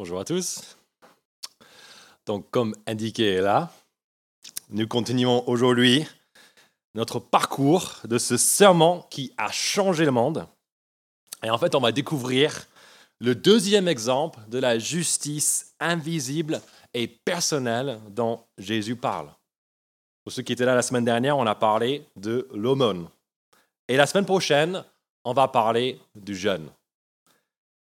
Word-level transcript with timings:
Bonjour 0.00 0.18
à 0.18 0.24
tous. 0.24 0.78
Donc, 2.24 2.50
comme 2.50 2.74
indiqué 2.86 3.38
là, 3.42 3.70
nous 4.70 4.88
continuons 4.88 5.46
aujourd'hui 5.46 6.06
notre 6.94 7.18
parcours 7.18 7.96
de 8.04 8.16
ce 8.16 8.38
serment 8.38 9.06
qui 9.10 9.34
a 9.36 9.50
changé 9.52 10.06
le 10.06 10.10
monde. 10.10 10.46
Et 11.42 11.50
en 11.50 11.58
fait, 11.58 11.74
on 11.74 11.80
va 11.80 11.92
découvrir 11.92 12.66
le 13.18 13.34
deuxième 13.34 13.88
exemple 13.88 14.40
de 14.48 14.56
la 14.56 14.78
justice 14.78 15.74
invisible 15.80 16.62
et 16.94 17.06
personnelle 17.06 18.00
dont 18.08 18.42
Jésus 18.56 18.96
parle. 18.96 19.28
Pour 20.24 20.32
ceux 20.32 20.40
qui 20.40 20.54
étaient 20.54 20.64
là 20.64 20.74
la 20.74 20.80
semaine 20.80 21.04
dernière, 21.04 21.36
on 21.36 21.46
a 21.46 21.54
parlé 21.54 22.06
de 22.16 22.48
l'aumône. 22.54 23.06
Et 23.86 23.98
la 23.98 24.06
semaine 24.06 24.24
prochaine, 24.24 24.82
on 25.26 25.34
va 25.34 25.46
parler 25.46 26.00
du 26.14 26.34
jeûne. 26.34 26.70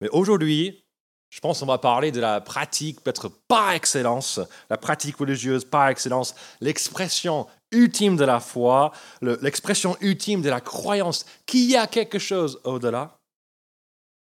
Mais 0.00 0.08
aujourd'hui, 0.08 0.82
je 1.30 1.38
pense 1.38 1.60
qu'on 1.60 1.66
va 1.66 1.78
parler 1.78 2.10
de 2.10 2.20
la 2.20 2.40
pratique, 2.40 3.00
peut-être 3.02 3.28
par 3.28 3.70
excellence, 3.70 4.40
la 4.68 4.76
pratique 4.76 5.16
religieuse 5.16 5.64
par 5.64 5.88
excellence, 5.88 6.34
l'expression 6.60 7.46
ultime 7.70 8.16
de 8.16 8.24
la 8.24 8.40
foi, 8.40 8.92
l'expression 9.22 9.96
ultime 10.00 10.42
de 10.42 10.50
la 10.50 10.60
croyance 10.60 11.24
qu'il 11.46 11.70
y 11.70 11.76
a 11.76 11.86
quelque 11.86 12.18
chose 12.18 12.60
au-delà. 12.64 13.16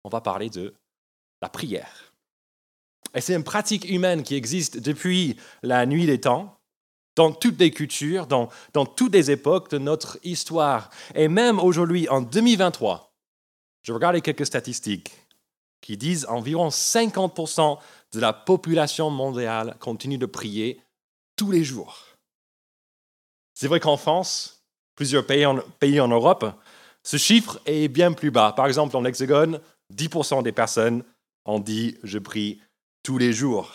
On 0.03 0.09
va 0.09 0.21
parler 0.21 0.51
de 0.51 0.75
la 1.41 1.49
prière. 1.49 2.13
Et 3.15 3.21
c'est 3.21 3.35
une 3.35 3.45
pratique 3.45 3.89
humaine 3.89 4.25
qui 4.25 4.35
existe 4.35 4.81
depuis 4.81 5.37
la 5.63 5.87
nuit 5.87 6.07
des 6.07 6.21
temps, 6.21 6.59
dans 7.15 7.33
toutes 7.33 7.59
les 7.59 7.71
cultures, 7.71 8.27
dans, 8.27 8.49
dans 8.73 8.87
toutes 8.87 9.13
les 9.13 9.31
époques 9.31 9.71
de 9.71 9.79
notre 9.79 10.19
histoire. 10.25 10.91
Et 11.15 11.29
même 11.29 11.59
aujourd'hui, 11.59 12.09
en 12.09 12.23
2023, 12.23 13.13
je 13.83 13.93
regardais 13.93 14.21
quelques 14.21 14.47
statistiques 14.47 15.28
qui 15.81 15.97
disent 15.97 16.27
environ 16.29 16.69
50% 16.69 17.79
de 18.13 18.21
la 18.21 18.33
population 18.33 19.11
mondiale 19.11 19.77
continue 19.81 20.19
de 20.19 20.27
prier 20.27 20.81
tous 21.37 21.51
les 21.51 21.65
jours. 21.65 22.07
C'est 23.55 23.69
vrai 23.69 23.81
qu'en 23.81 23.97
France, 23.97 24.63
plusieurs 24.95 25.27
pays 25.27 25.47
en, 25.47 26.09
Europe, 26.09 26.47
ce 27.03 27.17
chiffre 27.17 27.61
est 27.67 27.89
bien 27.89 28.13
plus 28.13 28.31
bas. 28.31 28.53
Par 28.53 28.67
exemple, 28.67 28.97
en 28.97 29.05
Hexagone, 29.05 29.61
10% 29.95 30.43
des 30.43 30.53
personnes 30.53 31.03
ont 31.45 31.59
dit 31.59 31.97
je 32.03 32.19
prie 32.19 32.61
tous 33.03 33.19
les 33.19 33.33
jours. 33.33 33.73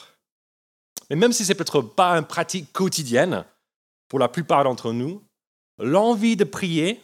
Mais 1.09 1.15
même 1.15 1.33
si 1.33 1.43
ce 1.43 1.49
n'est 1.49 1.55
peut-être 1.55 1.81
pas 1.81 2.17
une 2.17 2.25
pratique 2.25 2.71
quotidienne 2.71 3.45
pour 4.07 4.19
la 4.19 4.29
plupart 4.29 4.63
d'entre 4.63 4.93
nous, 4.93 5.21
l'envie 5.79 6.35
de 6.35 6.43
prier 6.43 7.01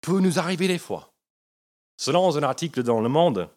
peut 0.00 0.20
nous 0.20 0.38
arriver 0.38 0.68
des 0.68 0.78
fois. 0.78 1.12
Selon 1.96 2.36
un 2.36 2.42
article 2.42 2.82
dans 2.82 3.00
Le 3.00 3.08
Monde, 3.08 3.48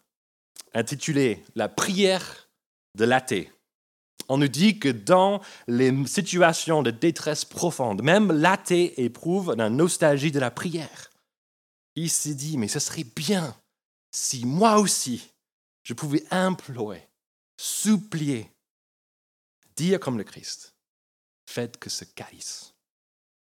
intitulé 0.74 1.44
La 1.54 1.68
prière 1.68 2.48
de 2.96 3.04
l'athée. 3.04 3.52
On 4.28 4.38
nous 4.38 4.48
dit 4.48 4.78
que 4.78 4.88
dans 4.88 5.40
les 5.66 6.06
situations 6.06 6.82
de 6.82 6.90
détresse 6.90 7.44
profonde, 7.44 8.02
même 8.02 8.30
l'athée 8.30 9.02
éprouve 9.02 9.54
la 9.56 9.70
nostalgie 9.70 10.30
de 10.30 10.38
la 10.38 10.50
prière. 10.50 11.10
Il 11.96 12.10
s'est 12.10 12.34
dit, 12.34 12.56
mais 12.56 12.68
ce 12.68 12.78
serait 12.78 13.04
bien 13.04 13.56
si 14.12 14.44
moi 14.44 14.78
aussi, 14.78 15.30
je 15.82 15.94
pouvais 15.94 16.24
implorer, 16.30 17.08
supplier, 17.56 18.50
dire 19.76 19.98
comme 19.98 20.18
le 20.18 20.24
Christ, 20.24 20.74
faites 21.46 21.78
que 21.78 21.90
ce 21.90 22.04
calice 22.04 22.74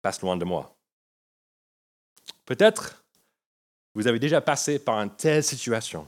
passe 0.01 0.21
loin 0.21 0.37
de 0.37 0.45
moi. 0.45 0.77
Peut-être 2.45 3.03
vous 3.95 4.07
avez 4.07 4.19
déjà 4.19 4.41
passé 4.41 4.77
par 4.77 4.99
une 4.99 5.15
telle 5.15 5.43
situation 5.43 6.07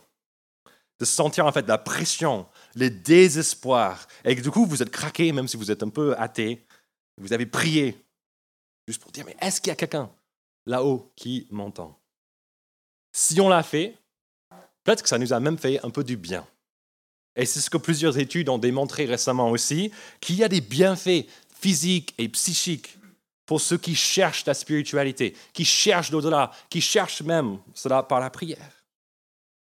de 1.00 1.06
sentir 1.06 1.46
en 1.46 1.52
fait 1.52 1.68
la 1.68 1.78
pression, 1.78 2.48
le 2.76 2.90
désespoir, 2.90 4.08
et 4.24 4.36
que 4.36 4.42
du 4.42 4.52
coup 4.52 4.66
vous 4.66 4.82
êtes 4.82 4.90
craqué, 4.90 5.32
même 5.32 5.48
si 5.48 5.58
vous 5.58 5.72
êtes 5.72 5.84
un 5.84 5.90
peu 5.90 6.16
athée, 6.18 6.66
vous 7.18 7.34
avez 7.34 7.46
prié, 7.46 7.98
juste 8.88 9.02
pour 9.02 9.12
dire, 9.12 9.26
mais 9.26 9.36
est-ce 9.42 9.62
qu'il 9.62 9.70
y 9.70 9.74
a 9.74 9.76
quelqu'un 9.76 10.10
là-haut 10.66 11.12
qui 11.16 11.48
m'entend? 11.52 12.00
Si 13.14 13.40
on 13.42 13.50
l'a 13.50 13.64
fait, 13.64 13.96
peut-être 14.84 15.04
que 15.04 15.10
ça 15.10 15.18
nous 15.18 15.34
a 15.34 15.40
même 15.40 15.58
fait 15.58 15.84
un 15.84 15.90
peu 15.90 16.04
du 16.04 16.18
bien. 16.18 16.46
Et 17.36 17.46
c'est 17.46 17.60
ce 17.60 17.70
que 17.70 17.78
plusieurs 17.78 18.18
études 18.18 18.50
ont 18.50 18.58
démontré 18.58 19.06
récemment 19.06 19.52
aussi, 19.52 19.92
qu'il 20.20 20.36
y 20.36 20.44
a 20.44 20.50
des 20.50 20.62
bienfaits 20.62 21.28
physiques 21.60 22.14
et 22.18 22.30
psychiques 22.30 22.98
pour 23.46 23.62
ceux 23.62 23.78
qui 23.78 23.96
cherchent 23.96 24.46
la 24.46 24.54
spiritualité, 24.54 25.36
qui 25.54 25.66
cherchent 25.66 26.12
l'au-delà, 26.12 26.52
qui 26.70 26.82
cherchent 26.82 27.22
même 27.22 27.60
cela 27.74 28.04
par 28.04 28.20
la 28.20 28.30
prière. 28.30 28.77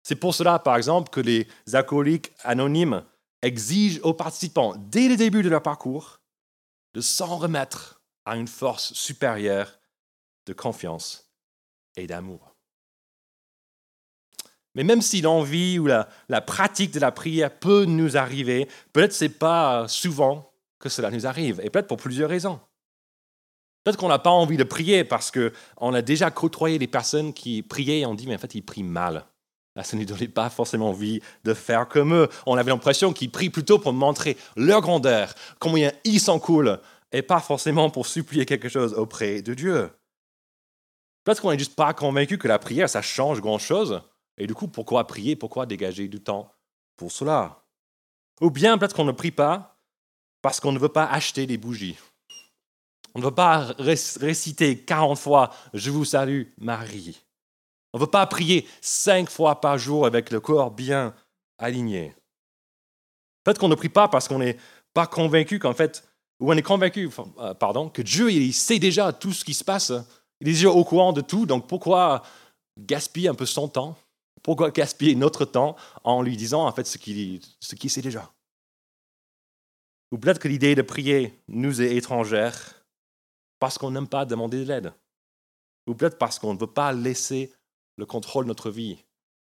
C'est 0.09 0.15
pour 0.15 0.33
cela, 0.33 0.57
par 0.57 0.75
exemple, 0.75 1.11
que 1.11 1.19
les 1.19 1.47
alcooliques 1.71 2.31
anonymes 2.43 3.05
exigent 3.43 3.99
aux 4.01 4.15
participants, 4.15 4.73
dès 4.75 5.07
le 5.07 5.15
début 5.15 5.43
de 5.43 5.49
leur 5.49 5.61
parcours, 5.61 6.19
de 6.95 6.99
s'en 6.99 7.37
remettre 7.37 8.01
à 8.25 8.35
une 8.35 8.47
force 8.47 8.91
supérieure 8.95 9.71
de 10.47 10.53
confiance 10.53 11.31
et 11.95 12.07
d'amour. 12.07 12.55
Mais 14.73 14.83
même 14.83 15.03
si 15.03 15.21
l'envie 15.21 15.77
ou 15.77 15.85
la, 15.85 16.07
pratique 16.41 16.89
de 16.89 16.99
la 16.99 17.11
prière 17.11 17.59
peut 17.59 17.85
nous 17.85 18.17
arriver, 18.17 18.67
peut-être 18.93 19.13
ce 19.13 19.25
n'est 19.25 19.29
pas 19.29 19.87
souvent 19.87 20.51
que 20.79 20.89
cela 20.89 21.11
nous 21.11 21.27
arrive, 21.27 21.61
et 21.63 21.69
peut-être 21.69 21.87
pour 21.87 21.97
plusieurs 21.97 22.31
raisons. 22.31 22.59
Peut-être 23.83 23.99
qu'on 23.99 24.07
n'a 24.07 24.17
pas 24.17 24.31
envie 24.31 24.57
de 24.57 24.63
prier 24.63 25.03
parce 25.03 25.29
qu'on 25.29 25.93
a 25.93 26.01
déjà 26.01 26.31
côtoyé 26.31 26.79
des 26.79 26.87
personnes 26.87 27.31
qui 27.31 27.61
priaient 27.61 27.99
et 27.99 28.05
on 28.07 28.15
dit, 28.15 28.25
mais 28.25 28.33
en 28.33 28.39
fait, 28.39 28.55
ils 28.55 28.65
prient 28.65 28.81
mal. 28.81 29.27
Là, 29.75 29.83
ça 29.83 29.95
ne 29.95 30.03
donnait 30.03 30.27
pas 30.27 30.49
forcément 30.49 30.89
envie 30.89 31.21
de 31.43 31.53
faire 31.53 31.87
comme 31.87 32.13
eux. 32.13 32.29
On 32.45 32.57
avait 32.57 32.71
l'impression 32.71 33.13
qu'ils 33.13 33.31
prient 33.31 33.49
plutôt 33.49 33.79
pour 33.79 33.93
montrer 33.93 34.35
leur 34.55 34.81
grandeur, 34.81 35.33
combien 35.59 35.91
ils 36.03 36.19
sont 36.19 36.39
cool, 36.39 36.79
et 37.11 37.21
pas 37.21 37.39
forcément 37.39 37.89
pour 37.89 38.07
supplier 38.07 38.45
quelque 38.45 38.69
chose 38.69 38.93
auprès 38.93 39.41
de 39.41 39.53
Dieu. 39.53 39.89
Peut-être 41.23 41.41
qu'on 41.41 41.51
n'est 41.51 41.59
juste 41.59 41.75
pas 41.75 41.93
convaincu 41.93 42.37
que 42.37 42.47
la 42.47 42.59
prière, 42.59 42.89
ça 42.89 43.01
change 43.01 43.41
grand-chose. 43.41 44.01
Et 44.37 44.47
du 44.47 44.55
coup, 44.55 44.67
pourquoi 44.67 45.05
prier? 45.05 45.35
Pourquoi 45.35 45.65
dégager 45.65 46.07
du 46.07 46.21
temps 46.21 46.51
pour 46.95 47.11
cela? 47.11 47.63
Ou 48.41 48.49
bien 48.49 48.77
peut-être 48.77 48.95
qu'on 48.95 49.05
ne 49.05 49.11
prie 49.11 49.31
pas 49.31 49.77
parce 50.41 50.59
qu'on 50.59 50.71
ne 50.71 50.79
veut 50.79 50.89
pas 50.89 51.05
acheter 51.05 51.45
des 51.45 51.57
bougies. 51.57 51.97
On 53.13 53.19
ne 53.19 53.25
veut 53.25 53.35
pas 53.35 53.73
réciter 53.77 54.79
40 54.79 55.17
fois 55.17 55.53
Je 55.73 55.91
vous 55.91 56.05
salue 56.05 56.43
Marie. 56.57 57.21
On 57.93 57.97
ne 57.97 58.03
veut 58.03 58.09
pas 58.09 58.25
prier 58.27 58.67
cinq 58.81 59.29
fois 59.29 59.61
par 59.61 59.77
jour 59.77 60.05
avec 60.05 60.31
le 60.31 60.39
corps 60.39 60.71
bien 60.71 61.13
aligné. 61.57 62.15
Peut-être 63.43 63.59
qu'on 63.59 63.67
ne 63.67 63.75
prie 63.75 63.89
pas 63.89 64.07
parce 64.07 64.27
qu'on 64.27 64.39
n'est 64.39 64.57
pas 64.93 65.07
convaincu 65.07 65.59
qu'en 65.59 65.73
fait, 65.73 66.07
ou 66.39 66.51
on 66.51 66.57
est 66.57 66.61
convaincu, 66.61 67.09
euh, 67.39 67.53
pardon, 67.53 67.89
que 67.89 68.01
Dieu, 68.01 68.31
il 68.31 68.53
sait 68.53 68.79
déjà 68.79 69.11
tout 69.11 69.33
ce 69.33 69.43
qui 69.43 69.53
se 69.53 69.63
passe. 69.63 69.91
Il 70.39 70.47
est 70.47 70.53
déjà 70.53 70.69
au 70.69 70.83
courant 70.83 71.13
de 71.13 71.21
tout, 71.21 71.45
donc 71.45 71.67
pourquoi 71.67 72.23
gaspiller 72.77 73.29
un 73.29 73.35
peu 73.35 73.45
son 73.45 73.67
temps? 73.67 73.97
Pourquoi 74.41 74.71
gaspiller 74.71 75.15
notre 75.15 75.43
temps 75.43 75.75
en 76.03 76.21
lui 76.21 76.37
disant 76.37 76.65
en 76.65 76.71
fait 76.71 76.85
ce 76.87 76.97
qu'il 76.97 77.41
ce 77.59 77.75
sait 77.89 78.01
déjà? 78.01 78.31
Ou 80.11 80.17
peut-être 80.17 80.39
que 80.39 80.47
l'idée 80.47 80.75
de 80.75 80.81
prier 80.81 81.37
nous 81.47 81.81
est 81.81 81.95
étrangère 81.95 82.85
parce 83.59 83.77
qu'on 83.77 83.91
n'aime 83.91 84.07
pas 84.07 84.25
demander 84.25 84.63
de 84.63 84.67
l'aide. 84.67 84.93
Ou 85.87 85.93
peut-être 85.93 86.17
parce 86.17 86.39
qu'on 86.39 86.53
ne 86.53 86.59
veut 86.59 86.67
pas 86.67 86.93
laisser 86.93 87.51
le 87.99 88.05
contrôle 88.05 88.45
de 88.45 88.47
notre 88.47 88.71
vie 88.71 89.03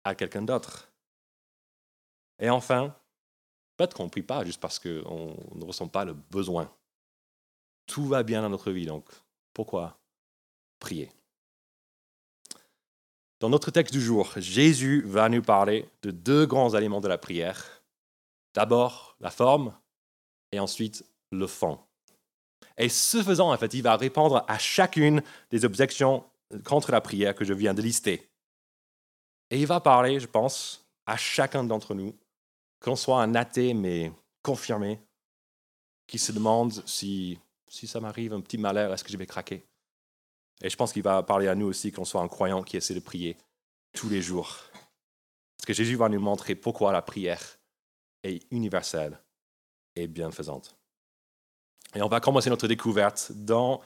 à 0.03 0.17
quelqu'un 0.17 0.43
d'autre. 0.43 0.91
Et 2.41 2.51
enfin, 2.51 2.93
peut-être 3.77 3.95
qu'on 3.95 4.07
ne 4.07 4.11
prie 4.11 4.25
pas 4.25 4.45
juste 4.45 4.61
parce 4.61 4.81
qu'on 4.81 5.37
ne 5.55 5.65
ressent 5.65 5.87
pas 5.87 6.05
le 6.05 6.13
besoin. 6.13 6.69
Tout 7.87 8.05
va 8.05 8.25
bien 8.25 8.43
dans 8.43 8.51
notre 8.51 8.73
vie, 8.73 8.85
donc 8.85 9.09
pourquoi 9.55 9.97
prier? 10.81 11.13
Dans 13.39 13.49
notre 13.49 13.71
texte 13.71 13.95
du 13.95 14.01
jour, 14.01 14.33
Jésus 14.37 15.03
va 15.07 15.29
nous 15.29 15.43
parler 15.43 15.89
de 16.03 16.11
deux 16.11 16.45
grands 16.45 16.75
éléments 16.75 17.01
de 17.01 17.09
la 17.09 17.19
prière. 17.19 17.85
D'abord, 18.55 19.17
la 19.21 19.31
forme 19.31 19.73
et 20.51 20.59
ensuite 20.59 21.05
le 21.31 21.47
fond. 21.47 21.79
Et 22.77 22.89
ce 22.89 23.23
faisant, 23.23 23.53
en 23.53 23.57
fait, 23.57 23.73
il 23.75 23.83
va 23.83 23.97
répondre 23.97 24.45
à 24.49 24.59
chacune 24.59 25.23
des 25.51 25.65
objections 25.65 26.25
contre 26.65 26.91
la 26.91 27.01
prière 27.01 27.37
que 27.37 27.45
je 27.45 27.55
viens 27.55 27.75
de 27.75 27.83
lister. 27.83 28.32
Et 29.53 29.61
il 29.61 29.67
va 29.67 29.81
parler, 29.81 30.19
je 30.19 30.27
pense, 30.27 30.83
à 31.05 31.19
chacun 31.19 31.63
d'entre 31.63 31.95
nous, 31.95 32.19
qu'on 32.81 32.97
soit 32.97 33.23
un 33.23 33.35
athée 33.35 33.75
mais 33.75 34.11
confirmé, 34.43 34.99
qui 36.07 36.19
se 36.19 36.33
demande 36.33 36.73
si, 36.87 37.39
si 37.69 37.87
ça 37.87 38.01
m'arrive 38.01 38.33
un 38.33 38.41
petit 38.41 38.57
malheur, 38.57 38.95
est-ce 38.95 39.05
que 39.05 39.13
je 39.13 39.19
vais 39.19 39.27
craquer? 39.27 39.63
Et 40.63 40.71
je 40.71 40.77
pense 40.77 40.91
qu'il 40.91 41.03
va 41.03 41.23
parler 41.23 41.49
à 41.49 41.55
nous 41.55 41.67
aussi, 41.67 41.93
qu'on 41.93 42.07
soit 42.07 42.23
un 42.23 42.29
croyant 42.29 42.63
qui 42.63 42.79
essaie 42.79 42.95
de 42.95 43.01
prier 43.01 43.37
tous 43.93 44.09
les 44.09 44.23
jours. 44.23 44.57
Parce 45.59 45.67
que 45.67 45.75
Jésus 45.75 45.97
va 45.97 46.09
nous 46.09 46.19
montrer 46.19 46.55
pourquoi 46.55 46.91
la 46.91 47.03
prière 47.03 47.59
est 48.23 48.51
universelle 48.51 49.21
et 49.97 50.07
bienfaisante. 50.07 50.75
Et 51.95 52.01
on 52.01 52.09
va 52.09 52.21
commencer 52.21 52.49
notre 52.49 52.69
découverte 52.69 53.33
dans 53.35 53.83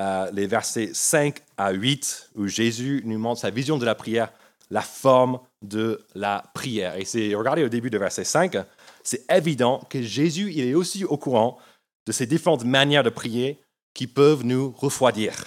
euh, 0.00 0.28
les 0.32 0.48
versets 0.48 0.92
5 0.92 1.40
à 1.56 1.70
8, 1.70 2.30
où 2.34 2.48
Jésus 2.48 3.02
nous 3.04 3.20
montre 3.20 3.42
sa 3.42 3.50
vision 3.50 3.78
de 3.78 3.84
la 3.84 3.94
prière 3.94 4.32
la 4.74 4.82
forme 4.82 5.38
de 5.62 6.04
la 6.16 6.50
prière. 6.52 6.96
Et 6.98 7.04
c'est, 7.04 7.32
regardez 7.36 7.62
au 7.62 7.68
début 7.68 7.90
de 7.90 7.96
verset 7.96 8.24
5, 8.24 8.56
c'est 9.04 9.24
évident 9.30 9.78
que 9.88 10.02
Jésus 10.02 10.50
il 10.52 10.64
est 10.66 10.74
aussi 10.74 11.04
au 11.04 11.16
courant 11.16 11.58
de 12.06 12.12
ces 12.12 12.26
différentes 12.26 12.64
manières 12.64 13.04
de 13.04 13.10
prier 13.10 13.60
qui 13.94 14.08
peuvent 14.08 14.44
nous 14.44 14.72
refroidir. 14.72 15.46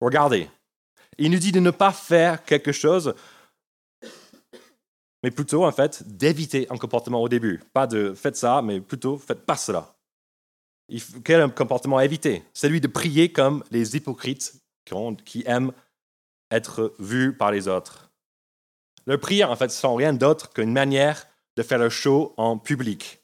Regardez, 0.00 0.48
il 1.18 1.30
nous 1.30 1.38
dit 1.38 1.52
de 1.52 1.60
ne 1.60 1.70
pas 1.70 1.92
faire 1.92 2.42
quelque 2.44 2.72
chose, 2.72 3.14
mais 5.22 5.30
plutôt 5.30 5.66
en 5.66 5.72
fait 5.72 6.02
d'éviter 6.08 6.66
un 6.70 6.78
comportement 6.78 7.20
au 7.20 7.28
début. 7.28 7.60
Pas 7.74 7.86
de 7.86 8.14
faites 8.14 8.36
ça, 8.36 8.62
mais 8.62 8.80
plutôt 8.80 9.18
faites 9.18 9.44
pas 9.44 9.58
cela. 9.58 9.94
Quel 11.22 11.52
comportement 11.52 12.00
éviter? 12.00 12.44
Celui 12.54 12.80
de 12.80 12.88
prier 12.88 13.30
comme 13.30 13.62
les 13.70 13.94
hypocrites 13.94 14.54
qui 15.26 15.44
aiment 15.46 15.72
être 16.50 16.94
vus 16.98 17.36
par 17.36 17.52
les 17.52 17.68
autres. 17.68 18.11
Le 19.06 19.18
prière, 19.18 19.50
en 19.50 19.56
fait, 19.56 19.70
sont 19.70 19.94
rien 19.94 20.12
d'autre 20.12 20.52
qu'une 20.52 20.72
manière 20.72 21.26
de 21.56 21.62
faire 21.62 21.78
le 21.78 21.88
show 21.88 22.34
en 22.36 22.58
public. 22.58 23.20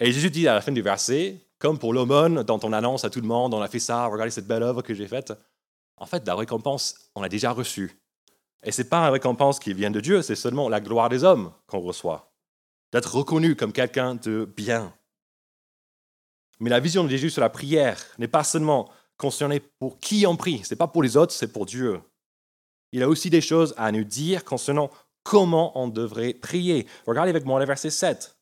Et 0.00 0.12
Jésus 0.12 0.30
dit 0.30 0.48
à 0.48 0.54
la 0.54 0.60
fin 0.60 0.72
du 0.72 0.82
verset, 0.82 1.46
comme 1.58 1.78
pour 1.78 1.92
l'aumône 1.92 2.42
dont 2.42 2.60
on 2.62 2.72
annonce 2.72 3.04
à 3.04 3.10
tout 3.10 3.20
le 3.20 3.26
monde, 3.26 3.54
on 3.54 3.62
a 3.62 3.68
fait 3.68 3.78
ça, 3.78 4.06
regardez 4.06 4.30
cette 4.30 4.46
belle 4.46 4.62
œuvre 4.62 4.82
que 4.82 4.94
j'ai 4.94 5.06
faite. 5.06 5.32
En 5.96 6.06
fait, 6.06 6.26
la 6.26 6.34
récompense, 6.34 7.10
on 7.14 7.22
l'a 7.22 7.28
déjà 7.28 7.52
reçue. 7.52 8.00
Et 8.64 8.72
ce 8.72 8.82
n'est 8.82 8.88
pas 8.88 9.06
une 9.06 9.12
récompense 9.12 9.60
qui 9.60 9.72
vient 9.74 9.90
de 9.90 10.00
Dieu, 10.00 10.22
c'est 10.22 10.34
seulement 10.34 10.68
la 10.68 10.80
gloire 10.80 11.08
des 11.08 11.22
hommes 11.22 11.52
qu'on 11.66 11.80
reçoit. 11.80 12.32
D'être 12.92 13.14
reconnu 13.14 13.56
comme 13.56 13.72
quelqu'un 13.72 14.14
de 14.14 14.50
bien. 14.56 14.92
Mais 16.60 16.70
la 16.70 16.80
vision 16.80 17.04
de 17.04 17.08
Jésus 17.08 17.30
sur 17.30 17.42
la 17.42 17.50
prière 17.50 18.02
n'est 18.18 18.28
pas 18.28 18.44
seulement 18.44 18.90
concernée 19.16 19.60
pour 19.60 19.98
qui 19.98 20.26
on 20.26 20.36
prie, 20.36 20.62
ce 20.64 20.74
n'est 20.74 20.78
pas 20.78 20.88
pour 20.88 21.02
les 21.02 21.16
autres, 21.16 21.32
c'est 21.32 21.52
pour 21.52 21.66
Dieu. 21.66 22.00
Il 22.94 23.02
a 23.02 23.08
aussi 23.08 23.28
des 23.28 23.40
choses 23.40 23.74
à 23.76 23.90
nous 23.90 24.04
dire 24.04 24.44
concernant 24.44 24.88
comment 25.24 25.76
on 25.76 25.88
devrait 25.88 26.32
prier. 26.32 26.86
Regardez 27.08 27.30
avec 27.30 27.44
moi 27.44 27.58
le 27.58 27.66
verset 27.66 27.90
7, 27.90 28.36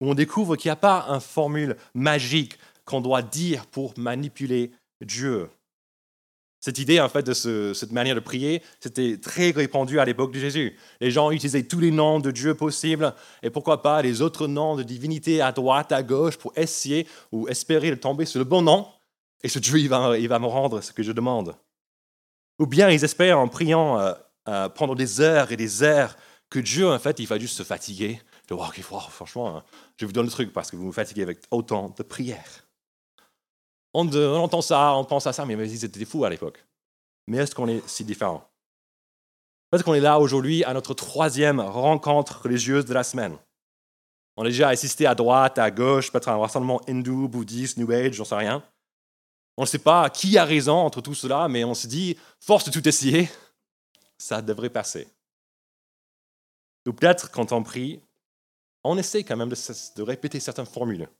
où 0.00 0.10
on 0.10 0.14
découvre 0.14 0.56
qu'il 0.56 0.70
n'y 0.70 0.72
a 0.72 0.76
pas 0.76 1.04
une 1.10 1.20
formule 1.20 1.76
magique 1.92 2.58
qu'on 2.86 3.02
doit 3.02 3.20
dire 3.20 3.66
pour 3.66 3.92
manipuler 3.98 4.72
Dieu. 5.02 5.50
Cette 6.60 6.78
idée, 6.78 6.98
en 6.98 7.10
fait, 7.10 7.26
de 7.26 7.74
cette 7.74 7.92
manière 7.92 8.14
de 8.14 8.20
prier, 8.20 8.62
c'était 8.80 9.18
très 9.18 9.50
répandu 9.50 10.00
à 10.00 10.06
l'époque 10.06 10.32
de 10.32 10.38
Jésus. 10.38 10.78
Les 11.02 11.10
gens 11.10 11.30
utilisaient 11.30 11.64
tous 11.64 11.80
les 11.80 11.90
noms 11.90 12.20
de 12.20 12.30
Dieu 12.30 12.54
possibles, 12.54 13.14
et 13.42 13.50
pourquoi 13.50 13.82
pas 13.82 14.00
les 14.00 14.22
autres 14.22 14.46
noms 14.46 14.76
de 14.76 14.82
divinité 14.82 15.42
à 15.42 15.52
droite, 15.52 15.92
à 15.92 16.02
gauche, 16.02 16.38
pour 16.38 16.54
essayer 16.56 17.06
ou 17.32 17.48
espérer 17.48 17.90
de 17.90 17.96
tomber 17.96 18.24
sur 18.24 18.38
le 18.38 18.46
bon 18.46 18.62
nom, 18.62 18.88
et 19.42 19.48
ce 19.48 19.58
Dieu, 19.58 19.78
il 19.78 19.90
va, 19.90 20.16
il 20.16 20.28
va 20.28 20.38
me 20.38 20.46
rendre 20.46 20.80
ce 20.80 20.90
que 20.90 21.02
je 21.02 21.12
demande. 21.12 21.54
Ou 22.60 22.66
bien 22.66 22.90
ils 22.90 23.02
espèrent 23.02 23.38
en 23.38 23.48
priant 23.48 23.98
euh, 23.98 24.12
euh, 24.48 24.68
pendant 24.68 24.94
des 24.94 25.20
heures 25.20 25.50
et 25.50 25.56
des 25.56 25.82
heures 25.82 26.14
que 26.50 26.58
Dieu, 26.58 26.88
en 26.88 26.98
fait, 26.98 27.18
il 27.18 27.26
va 27.26 27.38
juste 27.38 27.56
se 27.56 27.62
fatiguer. 27.62 28.20
Franchement, 29.10 29.56
hein, 29.56 29.64
je 29.96 30.04
vous 30.04 30.12
donne 30.12 30.26
le 30.26 30.30
truc 30.30 30.52
parce 30.52 30.70
que 30.70 30.76
vous 30.76 30.86
me 30.86 30.92
fatiguez 30.92 31.22
avec 31.22 31.38
autant 31.50 31.94
de 31.96 32.02
prières. 32.02 32.66
On, 33.94 34.06
entend 34.36 34.60
ça, 34.60 34.94
on 34.94 35.04
pense 35.04 35.26
à 35.26 35.32
ça, 35.32 35.46
mais 35.46 35.54
ils 35.54 35.84
étaient 35.84 36.04
fous 36.04 36.24
à 36.24 36.30
l'époque. 36.30 36.64
Mais 37.28 37.38
est-ce 37.38 37.54
qu'on 37.54 37.68
est 37.68 37.88
si 37.88 38.04
différent? 38.04 38.44
Est-ce 39.72 39.84
qu'on 39.84 39.94
est 39.94 40.00
là 40.00 40.18
aujourd'hui 40.18 40.64
à 40.64 40.74
notre 40.74 40.94
troisième 40.94 41.60
rencontre 41.60 42.42
religieuse 42.42 42.84
de 42.84 42.92
la 42.92 43.04
semaine? 43.04 43.36
On 44.36 44.44
a 44.44 44.48
déjà 44.48 44.68
assisté 44.68 45.06
à 45.06 45.14
droite, 45.14 45.58
à 45.58 45.70
gauche, 45.70 46.10
peut-être 46.10 46.28
à 46.28 46.32
un 46.32 46.38
rassemblement 46.38 46.80
hindou, 46.88 47.28
bouddhiste, 47.28 47.78
New 47.78 47.90
Age, 47.92 48.14
j'en 48.14 48.24
sais 48.24 48.34
rien. 48.34 48.62
On 49.60 49.64
ne 49.64 49.68
sait 49.68 49.78
pas 49.78 50.08
qui 50.08 50.38
a 50.38 50.46
raison 50.46 50.78
entre 50.78 51.02
tout 51.02 51.14
cela, 51.14 51.46
mais 51.46 51.64
on 51.64 51.74
se 51.74 51.86
dit, 51.86 52.16
force 52.40 52.64
de 52.64 52.70
tout 52.70 52.88
essayer, 52.88 53.28
ça 54.16 54.40
devrait 54.40 54.70
passer. 54.70 55.06
Ou 56.88 56.94
peut-être 56.94 57.30
quand 57.30 57.52
on 57.52 57.62
prie, 57.62 58.00
on 58.84 58.96
essaie 58.96 59.22
quand 59.22 59.36
même 59.36 59.50
de 59.50 60.02
répéter 60.02 60.40
certaines 60.40 60.64
formules 60.64 61.10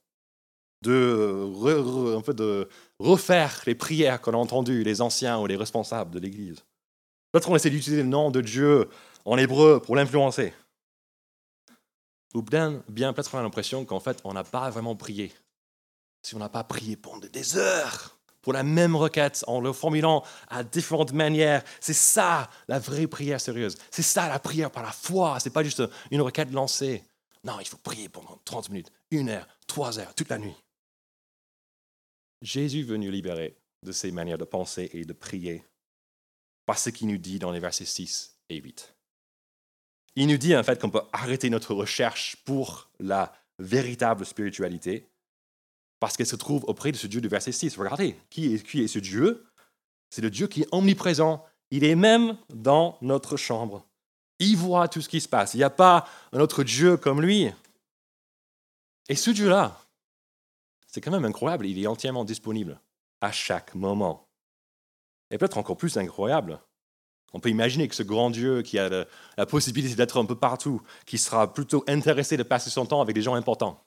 de, 0.80 2.66
refaire 2.98 3.60
les 3.66 3.74
prières 3.74 4.22
qu'on 4.22 4.32
a 4.32 4.38
entendues, 4.38 4.84
les 4.84 5.02
anciens 5.02 5.38
ou 5.38 5.46
les 5.46 5.56
responsables 5.56 6.10
de 6.10 6.18
l'Église. 6.18 6.64
Peut-être 7.30 7.46
qu'on 7.46 7.56
essaie 7.56 7.68
d'utiliser 7.68 8.02
le 8.02 8.08
nom 8.08 8.30
de 8.30 8.40
Dieu 8.40 8.88
en 9.26 9.36
hébreu 9.36 9.82
pour 9.82 9.96
l'influencer. 9.96 10.54
Ou 12.32 12.40
bien, 12.40 12.82
bien 12.88 13.12
peut-être 13.12 13.34
on 13.34 13.38
a 13.38 13.42
l'impression 13.42 13.84
qu'en 13.84 14.00
fait, 14.00 14.18
on 14.24 14.32
n'a 14.32 14.44
pas 14.44 14.70
vraiment 14.70 14.96
prié. 14.96 15.30
Si 16.22 16.34
on 16.34 16.38
n'a 16.38 16.48
pas 16.48 16.64
prié 16.64 16.96
pendant 16.96 17.28
des 17.28 17.58
heures 17.58 18.16
pour 18.42 18.52
la 18.52 18.62
même 18.62 18.96
requête, 18.96 19.44
en 19.46 19.60
le 19.60 19.72
formulant 19.72 20.24
à 20.48 20.64
différentes 20.64 21.12
manières, 21.12 21.62
c'est 21.80 21.92
ça 21.92 22.48
la 22.68 22.78
vraie 22.78 23.06
prière 23.06 23.40
sérieuse. 23.40 23.76
C'est 23.90 24.02
ça 24.02 24.28
la 24.28 24.38
prière 24.38 24.70
par 24.70 24.82
la 24.82 24.92
foi. 24.92 25.38
C'est 25.40 25.50
pas 25.50 25.62
juste 25.62 25.82
une 26.10 26.22
requête 26.22 26.50
lancée. 26.52 27.04
Non, 27.44 27.60
il 27.60 27.66
faut 27.66 27.78
prier 27.78 28.08
pendant 28.08 28.38
30 28.44 28.70
minutes, 28.70 28.92
une 29.10 29.30
heure, 29.30 29.46
trois 29.66 29.98
heures, 29.98 30.14
toute 30.14 30.28
la 30.28 30.38
nuit. 30.38 30.56
Jésus 32.42 32.82
veut 32.82 32.96
nous 32.96 33.10
libérer 33.10 33.56
de 33.82 33.92
ces 33.92 34.10
manières 34.10 34.38
de 34.38 34.44
penser 34.44 34.90
et 34.92 35.04
de 35.04 35.12
prier 35.12 35.64
par 36.66 36.78
ce 36.78 36.90
qu'il 36.90 37.08
nous 37.08 37.18
dit 37.18 37.38
dans 37.38 37.50
les 37.50 37.60
versets 37.60 37.84
6 37.84 38.38
et 38.48 38.56
8. 38.56 38.94
Il 40.16 40.28
nous 40.28 40.36
dit 40.36 40.56
en 40.56 40.62
fait 40.62 40.80
qu'on 40.80 40.90
peut 40.90 41.02
arrêter 41.12 41.50
notre 41.50 41.74
recherche 41.74 42.36
pour 42.44 42.90
la 42.98 43.32
véritable 43.58 44.24
spiritualité 44.24 45.09
parce 46.00 46.16
qu'elle 46.16 46.26
se 46.26 46.36
trouve 46.36 46.64
auprès 46.64 46.90
de 46.90 46.96
ce 46.96 47.06
Dieu 47.06 47.20
du 47.20 47.28
verset 47.28 47.52
6. 47.52 47.76
Regardez, 47.76 48.16
qui 48.30 48.54
est, 48.54 48.66
qui 48.66 48.82
est 48.82 48.88
ce 48.88 48.98
Dieu? 48.98 49.46
C'est 50.08 50.22
le 50.22 50.30
Dieu 50.30 50.48
qui 50.48 50.62
est 50.62 50.68
omniprésent. 50.72 51.44
Il 51.70 51.84
est 51.84 51.94
même 51.94 52.36
dans 52.48 52.98
notre 53.00 53.36
chambre. 53.36 53.86
Il 54.40 54.56
voit 54.56 54.88
tout 54.88 55.02
ce 55.02 55.08
qui 55.08 55.20
se 55.20 55.28
passe. 55.28 55.54
Il 55.54 55.58
n'y 55.58 55.62
a 55.62 55.70
pas 55.70 56.08
un 56.32 56.40
autre 56.40 56.64
Dieu 56.64 56.96
comme 56.96 57.22
lui. 57.22 57.50
Et 59.08 59.14
ce 59.14 59.30
Dieu-là, 59.30 59.78
c'est 60.86 61.00
quand 61.00 61.10
même 61.10 61.24
incroyable, 61.24 61.66
il 61.66 61.80
est 61.80 61.86
entièrement 61.86 62.24
disponible 62.24 62.80
à 63.20 63.30
chaque 63.30 63.74
moment. 63.74 64.26
Et 65.30 65.38
peut-être 65.38 65.58
encore 65.58 65.76
plus 65.76 65.96
incroyable, 65.96 66.60
on 67.32 67.40
peut 67.40 67.50
imaginer 67.50 67.86
que 67.86 67.94
ce 67.94 68.02
grand 68.02 68.30
Dieu 68.30 68.62
qui 68.62 68.78
a 68.78 69.06
la, 69.36 69.46
possibilité 69.46 69.94
d'être 69.94 70.18
un 70.18 70.24
peu 70.24 70.34
partout, 70.34 70.82
qui 71.06 71.18
sera 71.18 71.52
plutôt 71.52 71.84
intéressé 71.86 72.36
de 72.36 72.42
passer 72.42 72.70
son 72.70 72.86
temps 72.86 73.00
avec 73.00 73.14
des 73.14 73.22
gens 73.22 73.34
importants, 73.34 73.84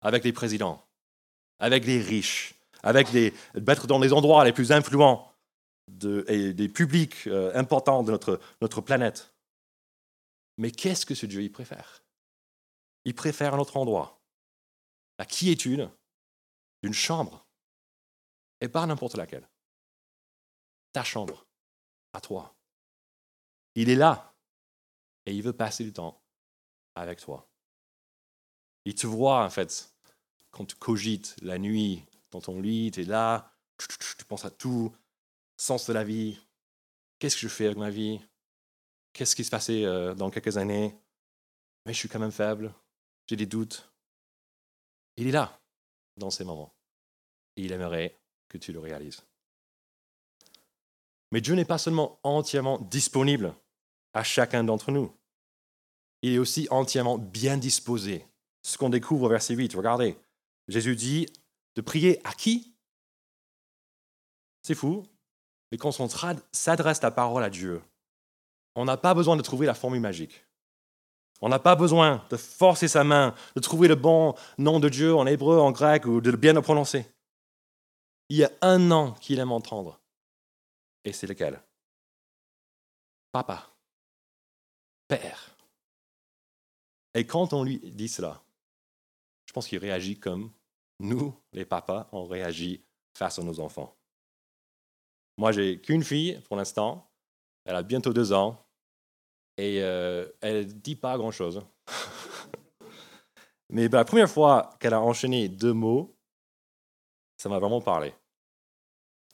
avec 0.00 0.22
les 0.22 0.32
présidents, 0.32 0.85
avec 1.58 1.84
les 1.84 2.00
riches, 2.00 2.54
avec 2.82 3.12
les, 3.12 3.32
d'être 3.54 3.86
dans 3.86 3.98
les 3.98 4.12
endroits 4.12 4.44
les 4.44 4.52
plus 4.52 4.72
influents 4.72 5.32
et 6.28 6.52
des 6.52 6.68
publics 6.68 7.26
euh, 7.26 7.52
importants 7.54 8.02
de 8.02 8.10
notre, 8.60 8.80
planète. 8.80 9.34
Mais 10.58 10.70
qu'est-ce 10.70 11.06
que 11.06 11.14
ce 11.14 11.26
Dieu 11.26 11.48
préfère? 11.50 12.02
Il 13.04 13.14
préfère 13.14 13.54
un 13.54 13.58
autre 13.58 13.76
endroit 13.76 14.20
la 15.18 15.24
quiétude 15.24 15.88
d'une 16.82 16.92
chambre, 16.92 17.46
et 18.60 18.68
pas 18.68 18.84
n'importe 18.84 19.16
laquelle. 19.16 19.48
Ta 20.92 21.04
chambre, 21.04 21.46
à 22.12 22.20
toi. 22.20 22.54
Il 23.74 23.88
est 23.88 23.96
là, 23.96 24.34
et 25.24 25.34
il 25.34 25.42
veut 25.42 25.52
passer 25.52 25.84
du 25.84 25.92
temps 25.92 26.22
avec 26.94 27.20
toi. 27.20 27.48
Il 28.84 28.94
te 28.94 29.06
voit, 29.06 29.44
en 29.44 29.50
fait, 29.50 29.95
quand 30.56 30.64
tu 30.64 30.76
cogites 30.76 31.36
la 31.42 31.58
nuit 31.58 32.02
dans 32.30 32.40
ton 32.40 32.62
lit, 32.62 32.90
tu 32.90 33.02
es 33.02 33.04
là, 33.04 33.52
tu 33.76 34.24
penses 34.24 34.46
à 34.46 34.50
tout, 34.50 34.90
sens 35.58 35.86
de 35.86 35.92
la 35.92 36.02
vie, 36.02 36.40
qu'est-ce 37.18 37.36
que 37.36 37.42
je 37.42 37.48
fais 37.48 37.66
avec 37.66 37.76
ma 37.76 37.90
vie, 37.90 38.18
qu'est-ce 39.12 39.36
qui 39.36 39.44
se 39.44 39.50
passait 39.50 39.84
euh, 39.84 40.14
dans 40.14 40.30
quelques 40.30 40.56
années, 40.56 40.96
mais 41.84 41.92
je 41.92 41.98
suis 41.98 42.08
quand 42.08 42.18
même 42.18 42.32
faible, 42.32 42.72
j'ai 43.26 43.36
des 43.36 43.44
doutes, 43.44 43.92
il 45.18 45.26
est 45.28 45.32
là, 45.32 45.60
dans 46.16 46.30
ces 46.30 46.44
moments. 46.44 46.74
Et 47.56 47.64
il 47.64 47.72
aimerait 47.72 48.18
que 48.48 48.56
tu 48.56 48.72
le 48.72 48.80
réalises. 48.80 49.22
Mais 51.32 51.42
Dieu 51.42 51.54
n'est 51.54 51.66
pas 51.66 51.78
seulement 51.78 52.18
entièrement 52.22 52.78
disponible 52.78 53.54
à 54.14 54.22
chacun 54.22 54.64
d'entre 54.64 54.90
nous. 54.90 55.14
Il 56.22 56.32
est 56.32 56.38
aussi 56.38 56.66
entièrement 56.70 57.18
bien 57.18 57.58
disposé. 57.58 58.24
Ce 58.62 58.78
qu'on 58.78 58.88
découvre 58.88 59.24
au 59.24 59.28
verset 59.28 59.54
8, 59.54 59.74
regardez. 59.74 60.16
Jésus 60.68 60.96
dit 60.96 61.26
de 61.74 61.80
prier 61.80 62.20
à 62.26 62.32
qui? 62.32 62.74
C'est 64.62 64.74
fou. 64.74 65.04
Mais 65.70 65.78
quand 65.78 65.98
on 66.00 66.08
s'adresse 66.52 67.02
la 67.02 67.10
parole 67.10 67.42
à 67.42 67.50
Dieu, 67.50 67.82
on 68.74 68.84
n'a 68.84 68.96
pas 68.96 69.14
besoin 69.14 69.36
de 69.36 69.42
trouver 69.42 69.66
la 69.66 69.74
formule 69.74 70.00
magique. 70.00 70.44
On 71.40 71.48
n'a 71.48 71.58
pas 71.58 71.76
besoin 71.76 72.24
de 72.30 72.36
forcer 72.36 72.88
sa 72.88 73.04
main, 73.04 73.34
de 73.54 73.60
trouver 73.60 73.88
le 73.88 73.94
bon 73.94 74.34
nom 74.58 74.80
de 74.80 74.88
Dieu 74.88 75.14
en 75.14 75.26
hébreu, 75.26 75.60
en 75.60 75.70
grec, 75.70 76.06
ou 76.06 76.20
de 76.20 76.30
bien 76.32 76.54
le 76.54 76.62
prononcer. 76.62 77.06
Il 78.28 78.38
y 78.38 78.44
a 78.44 78.50
un 78.62 78.78
nom 78.78 79.12
qu'il 79.12 79.38
aime 79.38 79.52
entendre. 79.52 80.00
Et 81.04 81.12
c'est 81.12 81.26
lequel? 81.26 81.62
Papa. 83.32 83.70
Père. 85.08 85.56
Et 87.14 87.26
quand 87.26 87.52
on 87.52 87.64
lui 87.64 87.78
dit 87.78 88.08
cela, 88.08 88.42
je 89.46 89.52
pense 89.52 89.68
qu'il 89.68 89.78
réagit 89.78 90.18
comme 90.18 90.50
nous, 90.98 91.34
les 91.52 91.64
papas, 91.64 92.08
on 92.12 92.24
réagit 92.24 92.84
face 93.16 93.38
à 93.38 93.42
nos 93.42 93.60
enfants. 93.60 93.96
Moi, 95.38 95.52
j'ai 95.52 95.80
qu'une 95.80 96.02
fille 96.02 96.40
pour 96.46 96.56
l'instant. 96.56 97.10
Elle 97.64 97.76
a 97.76 97.82
bientôt 97.82 98.12
deux 98.12 98.32
ans. 98.32 98.62
Et 99.58 99.82
euh, 99.82 100.30
elle 100.40 100.66
ne 100.66 100.72
dit 100.72 100.96
pas 100.96 101.16
grand-chose. 101.16 101.64
Mais 103.70 103.88
la 103.88 104.04
première 104.04 104.30
fois 104.30 104.76
qu'elle 104.78 104.94
a 104.94 105.00
enchaîné 105.00 105.48
deux 105.48 105.72
mots, 105.72 106.16
ça 107.36 107.48
m'a 107.48 107.58
vraiment 107.58 107.80
parlé. 107.80 108.14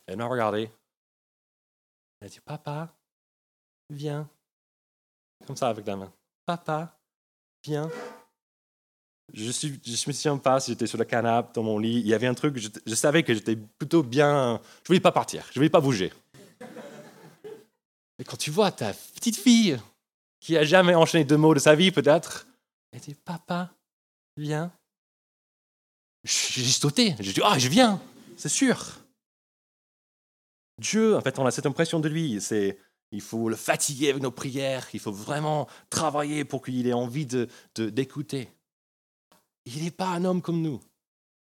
Elle 0.07 0.17
m'a 0.17 0.27
regardé. 0.27 0.71
Elle 2.21 2.27
a 2.27 2.31
dit 2.31 2.41
Papa, 2.41 2.95
viens. 3.91 4.29
Comme 5.47 5.57
ça 5.57 5.69
avec 5.69 5.87
la 5.87 5.97
main. 5.97 6.13
Papa, 6.47 6.99
viens. 7.65 7.91
Je 9.33 9.47
ne 9.47 9.53
je 9.53 10.09
me 10.09 10.13
souviens 10.13 10.37
pas 10.37 10.59
j'étais 10.59 10.87
sur 10.87 10.99
le 10.99 11.05
canapé, 11.05 11.51
dans 11.55 11.63
mon 11.63 11.79
lit. 11.79 12.01
Il 12.01 12.07
y 12.07 12.15
avait 12.15 12.27
un 12.27 12.35
truc, 12.35 12.59
je, 12.59 12.95
savais 12.95 13.23
que 13.23 13.33
j'étais 13.33 13.57
plutôt 13.57 14.03
bien. 14.03 14.61
Je 14.63 14.85
ne 14.85 14.87
voulais 14.89 15.01
pas 15.01 15.13
partir, 15.13 15.45
je 15.47 15.51
ne 15.53 15.55
voulais 15.55 15.71
pas 15.71 15.81
bouger. 15.81 16.13
Et 18.19 18.25
quand 18.25 18.37
tu 18.37 18.51
vois 18.51 18.71
ta 18.71 18.93
petite 19.15 19.37
fille, 19.37 19.79
qui 20.41 20.57
a 20.57 20.65
jamais 20.65 20.95
enchaîné 20.95 21.25
deux 21.25 21.37
mots 21.37 21.55
de 21.55 21.59
sa 21.59 21.75
vie 21.75 21.91
peut-être, 21.91 22.47
elle 22.93 23.01
dit 23.01 23.15
Papa, 23.15 23.71
viens. 24.37 24.73
J'ai 26.25 26.65
sauté. 26.65 27.17
J'ai 27.19 27.33
dit 27.33 27.41
Ah, 27.45 27.59
je 27.59 27.69
viens, 27.69 28.01
c'est 28.37 28.49
sûr. 28.49 28.99
Dieu, 30.79 31.17
en 31.17 31.21
fait, 31.21 31.39
on 31.39 31.47
a 31.47 31.51
cette 31.51 31.67
impression 31.67 32.01
de 32.01 32.09
lui. 32.09 32.41
C'est 32.41 32.79
il 33.13 33.21
faut 33.21 33.49
le 33.49 33.57
fatiguer 33.57 34.11
avec 34.11 34.23
nos 34.23 34.31
prières. 34.31 34.89
Il 34.95 35.01
faut 35.01 35.13
vraiment 35.13 35.69
travailler 35.91 36.45
pour 36.45 36.63
qu'il 36.63 36.87
ait 36.87 36.93
envie 36.93 37.27
d'écouter. 37.77 38.49
Il 39.65 39.85
n'est 39.85 39.91
pas 39.91 40.09
un 40.09 40.25
homme 40.25 40.43
comme 40.43 40.63
nous. 40.63 40.81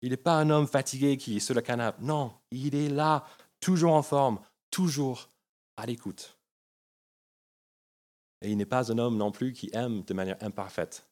Il 0.02 0.10
n'est 0.10 0.16
pas 0.16 0.38
un 0.38 0.50
homme 0.50 0.66
fatigué 0.66 1.16
qui 1.16 1.36
est 1.36 1.40
sur 1.40 1.54
le 1.54 1.62
canapé. 1.62 2.02
Non, 2.02 2.38
il 2.50 2.74
est 2.74 2.90
là, 2.90 3.26
toujours 3.60 3.94
en 3.94 4.02
forme, 4.02 4.40
toujours 4.70 5.30
à 5.76 5.86
l'écoute. 5.86 6.38
Et 8.42 8.50
il 8.50 8.56
n'est 8.58 8.66
pas 8.66 8.92
un 8.92 8.98
homme 8.98 9.16
non 9.16 9.32
plus 9.32 9.52
qui 9.52 9.70
aime 9.72 10.02
de 10.02 10.12
manière 10.12 10.36
imparfaite. 10.42 11.08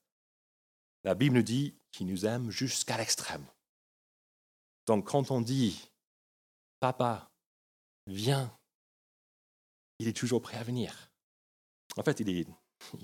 La 1.05 1.15
Bible 1.15 1.37
nous 1.37 1.43
dit 1.43 1.75
qu'il 1.91 2.07
nous 2.07 2.27
aime 2.27 2.51
jusqu'à 2.51 2.97
l'extrême. 2.99 3.45
Donc 4.87 5.09
quand 5.09 5.31
on 5.31 5.41
dit, 5.41 5.89
Papa, 6.81 7.31
viens, 8.07 8.55
il 9.99 10.09
est 10.09 10.17
toujours 10.17 10.43
prêt 10.43 10.59
à 10.59 10.63
venir. 10.65 11.11
En 11.97 12.03
fait, 12.03 12.21
il 12.21 12.29
est, 12.29 12.47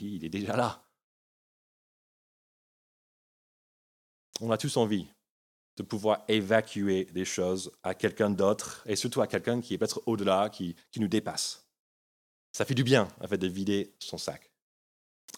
il 0.00 0.24
est 0.24 0.28
déjà 0.28 0.56
là. 0.56 0.87
On 4.40 4.50
a 4.50 4.58
tous 4.58 4.76
envie 4.76 5.06
de 5.76 5.82
pouvoir 5.82 6.24
évacuer 6.28 7.04
des 7.06 7.24
choses 7.24 7.70
à 7.82 7.94
quelqu'un 7.94 8.30
d'autre, 8.30 8.82
et 8.86 8.96
surtout 8.96 9.20
à 9.20 9.26
quelqu'un 9.26 9.60
qui 9.60 9.74
est 9.74 9.78
peut-être 9.78 10.02
au-delà, 10.06 10.48
qui, 10.50 10.74
qui 10.90 11.00
nous 11.00 11.08
dépasse. 11.08 11.68
Ça 12.52 12.64
fait 12.64 12.74
du 12.74 12.82
bien, 12.82 13.08
en 13.20 13.28
fait, 13.28 13.38
de 13.38 13.46
vider 13.46 13.94
son 14.00 14.18
sac. 14.18 14.50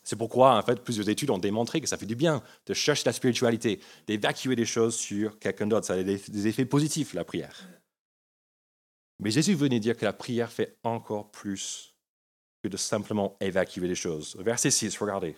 C'est 0.02 0.16
pourquoi, 0.16 0.56
en 0.56 0.62
fait, 0.62 0.82
plusieurs 0.82 1.08
études 1.08 1.30
ont 1.30 1.38
démontré 1.38 1.80
que 1.80 1.88
ça 1.88 1.98
fait 1.98 2.06
du 2.06 2.16
bien 2.16 2.42
de 2.66 2.74
chercher 2.74 3.04
la 3.06 3.12
spiritualité, 3.12 3.80
d'évacuer 4.06 4.56
des 4.56 4.64
choses 4.64 4.96
sur 4.96 5.38
quelqu'un 5.38 5.66
d'autre. 5.66 5.86
Ça 5.86 5.94
a 5.94 6.02
des 6.02 6.46
effets 6.46 6.64
positifs, 6.64 7.12
la 7.12 7.24
prière. 7.24 7.68
Mais 9.18 9.30
Jésus 9.30 9.54
venait 9.54 9.80
dire 9.80 9.96
que 9.96 10.06
la 10.06 10.14
prière 10.14 10.50
fait 10.50 10.78
encore 10.82 11.30
plus 11.30 11.94
que 12.62 12.68
de 12.68 12.76
simplement 12.76 13.36
évacuer 13.40 13.86
des 13.88 13.94
choses. 13.94 14.36
Verset 14.36 14.70
6, 14.70 14.96
regardez. 14.98 15.36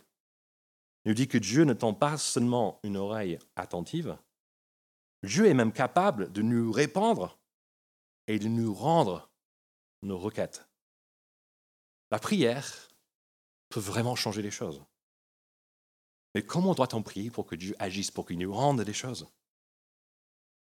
Nous 1.05 1.15
dit 1.15 1.29
que 1.29 1.39
Dieu 1.39 1.65
ne 1.65 1.73
tend 1.73 1.95
pas 1.95 2.17
seulement 2.17 2.79
une 2.85 2.97
oreille 2.97 3.39
attentive, 3.57 4.17
Dieu 5.23 5.47
est 5.47 5.55
même 5.55 5.73
capable 5.73 6.33
de 6.33 6.43
nous 6.43 6.73
répondre 6.73 7.39
et 8.27 8.39
de 8.39 8.49
nous 8.49 8.73
rendre 8.75 9.31
nos 10.03 10.19
requêtes. 10.19 10.69
La 12.11 12.19
prière 12.19 12.89
peut 13.69 13.81
vraiment 13.81 14.17
changer 14.17 14.43
les 14.43 14.51
choses. 14.51 14.85
Mais 16.35 16.43
comment 16.43 16.75
doit-on 16.75 17.03
prier 17.03 17.31
pour 17.31 17.47
que 17.47 17.57
Dieu 17.57 17.75
agisse, 17.79 18.11
pour 18.11 18.27
qu'il 18.27 18.39
nous 18.39 18.53
rende 18.53 18.83
des 18.83 18.93
choses? 18.93 19.29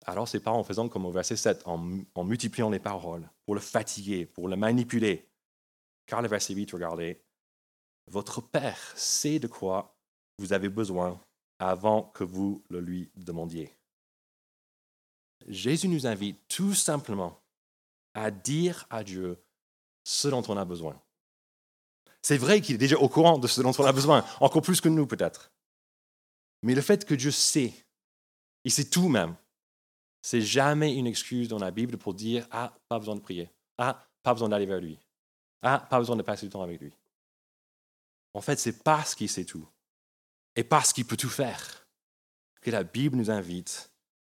Alors, 0.07 0.29
c'est 0.29 0.41
pas 0.41 0.53
en 0.53 0.65
faisant 0.65 0.89
comme 0.89 1.05
au 1.05 1.11
verset 1.11 1.37
7, 1.37 1.67
en, 1.67 2.01
en, 2.15 2.25
multipliant 2.25 2.71
les 2.71 2.79
paroles, 2.79 3.29
pour 3.45 3.55
le 3.55 3.61
fatiguer, 3.61 4.25
pour 4.25 4.49
le 4.49 4.57
manipuler. 4.57 5.29
Car 6.07 6.23
le 6.23 6.29
verset 6.29 6.55
8, 6.55 6.71
regardez, 6.73 7.23
votre 8.07 8.41
Père 8.41 8.79
sait 8.97 9.39
de 9.39 9.47
quoi 9.47 9.98
vous 10.39 10.53
avez 10.53 10.69
besoin 10.69 11.21
avant 11.59 12.03
que 12.03 12.25
vous 12.25 12.63
le 12.71 12.81
lui 12.81 13.11
demandiez. 13.17 13.75
Jésus 15.47 15.89
nous 15.89 16.07
invite 16.07 16.41
tout 16.49 16.75
simplement 16.75 17.41
à 18.15 18.31
dire 18.31 18.87
à 18.91 19.05
Dieu 19.05 19.43
ce 20.05 20.29
dont 20.29 20.43
on 20.49 20.57
a 20.57 20.65
besoin. 20.65 21.01
C'est 22.23 22.39
vrai 22.39 22.61
qu'il 22.61 22.75
est 22.75 22.79
déjà 22.79 22.99
au 22.99 23.09
courant 23.09 23.39
de 23.39 23.47
ce 23.47 23.61
dont 23.61 23.73
on 23.79 23.85
a 23.85 23.93
besoin, 23.93 24.25
encore 24.41 24.63
plus 24.63 24.81
que 24.81 24.89
nous 24.89 25.07
peut-être. 25.07 25.53
Mais 26.63 26.75
le 26.75 26.81
fait 26.81 27.05
que 27.05 27.15
Dieu 27.15 27.31
sait, 27.31 27.73
il 28.65 28.73
sait 28.73 28.89
tout 28.91 29.09
même, 29.09 29.37
c'est 30.23 30.43
jamais 30.43 30.95
une 30.95 31.07
excuse 31.07 31.49
dans 31.49 31.59
la 31.59 31.71
Bible 31.71 31.97
pour 31.97 32.15
dire 32.15 32.47
Ah, 32.51 32.77
pas 32.89 32.99
besoin 32.99 33.15
de 33.15 33.21
prier. 33.21 33.51
Ah, 33.79 34.05
pas 34.23 34.35
besoin 34.35 34.49
d'aller 34.49 34.67
vers 34.67 34.81
lui. 34.81 34.99
Ah, 35.63 35.87
pas 35.89 35.99
besoin 35.99 36.17
de 36.17 36.23
passer 36.23 36.47
du 36.47 36.51
temps 36.51 36.63
avec 36.63 36.81
lui. 36.81 36.93
En 38.35 38.41
fait, 38.41 38.59
c'est 38.59 38.83
parce 38.83 39.15
qu'il 39.15 39.29
sait 39.29 39.45
tout 39.45 39.67
et 40.59 40.65
parce 40.65 40.93
qu'il 40.93 41.05
peut 41.05 41.17
tout 41.17 41.29
faire 41.29 41.87
que 42.61 42.73
la 42.73 42.83
Bible 42.83 43.17
nous 43.17 43.31
invite 43.31 43.93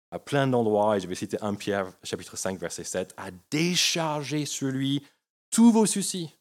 à 0.10 0.17
plein 0.17 0.48
d'endroits, 0.48 0.98
et 0.98 1.00
je 1.00 1.05
vais 1.05 1.13
citer 1.13 1.38
1 1.39 1.53
Pierre 1.53 1.94
chapitre 2.03 2.36
5 2.36 2.58
verset 2.58 2.84
7, 2.84 3.13
à 3.15 3.29
décharger 3.51 4.46
sur 4.48 4.70
lui 4.70 5.05
tous 5.51 5.72
vos 5.72 5.86
soucis 5.86 6.34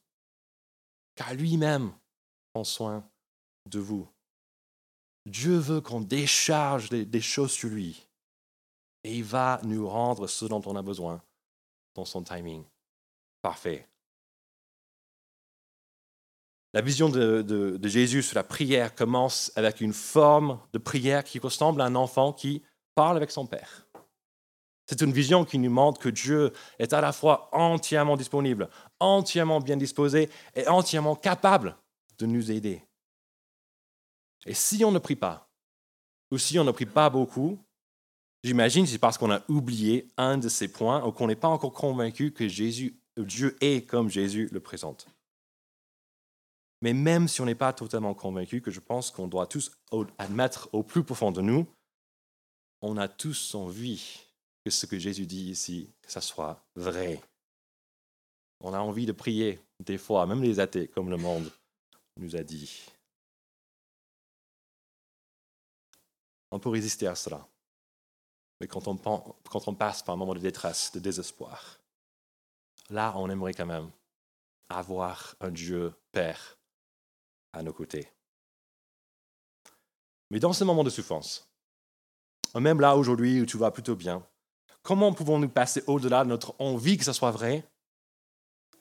car 1.14 1.34
lui-même 1.34 1.92
prend 2.52 2.64
soin 2.64 3.06
de 3.66 3.78
vous. 3.78 4.08
Dieu 5.26 5.58
veut 5.58 5.82
qu'on 5.82 6.00
décharge 6.00 6.88
des, 6.88 7.20
choses 7.20 7.52
sur 7.52 7.68
lui. 7.68 8.06
Et 9.02 9.18
il 9.18 9.24
va 9.24 9.60
nous 9.64 9.86
rendre 9.86 10.26
ce 10.26 10.46
dont 10.46 10.62
on 10.64 10.76
a 10.76 10.82
besoin 10.82 11.22
dans 11.94 12.06
son 12.06 12.22
timing. 12.22 12.64
Parfait. 13.42 13.86
La 16.74 16.80
vision 16.80 17.08
de, 17.08 17.78
Jésus 17.84 18.24
sur 18.24 18.34
la 18.34 18.42
prière 18.42 18.96
commence 18.96 19.52
avec 19.54 19.80
une 19.80 19.92
forme 19.92 20.58
de 20.72 20.78
prière 20.78 21.22
qui 21.22 21.38
ressemble 21.38 21.80
à 21.80 21.84
un 21.84 21.94
enfant 21.94 22.32
qui 22.32 22.64
parle 22.96 23.16
avec 23.16 23.30
son 23.30 23.46
Père. 23.46 23.86
C'est 24.90 25.00
une 25.00 25.12
vision 25.12 25.44
qui 25.44 25.56
nous 25.58 25.70
montre 25.70 26.00
que 26.00 26.08
Dieu 26.08 26.52
est 26.80 26.92
à 26.92 27.00
la 27.00 27.12
fois 27.12 27.48
entièrement 27.52 28.16
disponible, 28.16 28.68
entièrement 28.98 29.60
bien 29.60 29.76
disposé 29.76 30.28
et 30.56 30.66
entièrement 30.66 31.14
capable 31.14 31.76
de 32.18 32.26
nous 32.26 32.50
aider. 32.50 32.82
Et 34.44 34.52
si 34.52 34.84
on 34.84 34.90
ne 34.90 34.98
prie 34.98 35.16
pas, 35.16 35.48
ou 36.32 36.38
si 36.38 36.58
on 36.58 36.64
ne 36.64 36.72
prie 36.72 36.86
pas 36.86 37.08
beaucoup, 37.08 37.56
j'imagine 38.42 38.84
c'est 38.84 38.98
parce 38.98 39.16
qu'on 39.16 39.30
a 39.30 39.42
oublié 39.48 40.08
un 40.16 40.38
de 40.38 40.48
ces 40.48 40.66
points 40.66 41.06
ou 41.06 41.12
qu'on 41.12 41.28
n'est 41.28 41.36
pas 41.36 41.48
encore 41.48 41.72
convaincu 41.72 42.32
que 42.32 42.48
Jésus, 42.48 42.98
Dieu 43.16 43.56
est 43.60 43.86
comme 43.86 44.10
Jésus 44.10 44.48
le 44.50 44.58
présente. 44.58 45.06
Mais 46.84 46.92
même 46.92 47.28
si 47.28 47.40
on 47.40 47.46
n'est 47.46 47.54
pas 47.54 47.72
totalement 47.72 48.12
convaincu, 48.12 48.60
que 48.60 48.70
je 48.70 48.78
pense 48.78 49.10
qu'on 49.10 49.26
doit 49.26 49.46
tous 49.46 49.72
admettre 50.18 50.68
au 50.74 50.82
plus 50.82 51.02
profond 51.02 51.32
de 51.32 51.40
nous, 51.40 51.66
on 52.82 52.98
a 52.98 53.08
tous 53.08 53.54
envie 53.54 54.20
que 54.62 54.70
ce 54.70 54.84
que 54.84 54.98
Jésus 54.98 55.24
dit 55.24 55.48
ici, 55.48 55.94
que 56.02 56.12
ça 56.12 56.20
soit 56.20 56.62
vrai. 56.76 57.22
On 58.60 58.74
a 58.74 58.80
envie 58.80 59.06
de 59.06 59.12
prier, 59.12 59.64
des 59.80 59.96
fois, 59.96 60.26
même 60.26 60.42
les 60.42 60.60
athées, 60.60 60.88
comme 60.88 61.08
le 61.08 61.16
monde 61.16 61.50
nous 62.18 62.36
a 62.36 62.42
dit. 62.42 62.84
On 66.50 66.60
peut 66.60 66.68
résister 66.68 67.06
à 67.06 67.14
cela. 67.14 67.48
Mais 68.60 68.66
quand 68.66 68.88
on, 68.88 68.96
quand 68.98 69.68
on 69.68 69.74
passe 69.74 70.02
par 70.02 70.16
un 70.16 70.18
moment 70.18 70.34
de 70.34 70.40
détresse, 70.40 70.92
de 70.92 71.00
désespoir, 71.00 71.80
là, 72.90 73.14
on 73.16 73.30
aimerait 73.30 73.54
quand 73.54 73.64
même 73.64 73.90
avoir 74.68 75.34
un 75.40 75.50
Dieu 75.50 75.94
Père 76.12 76.58
à 77.54 77.62
nos 77.62 77.72
côtés. 77.72 78.08
Mais 80.30 80.40
dans 80.40 80.52
ce 80.52 80.64
moment 80.64 80.84
de 80.84 80.90
souffrance, 80.90 81.48
même 82.54 82.80
là 82.80 82.96
aujourd'hui 82.96 83.40
où 83.40 83.46
tout 83.46 83.58
va 83.58 83.70
plutôt 83.70 83.96
bien, 83.96 84.26
Comment 84.84 85.14
pouvons-nous 85.14 85.48
passer 85.48 85.82
au-delà 85.86 86.24
de 86.24 86.28
notre 86.28 86.54
envie 86.60 86.98
que 86.98 87.06
ce 87.06 87.14
soit 87.14 87.30
vrai 87.30 87.66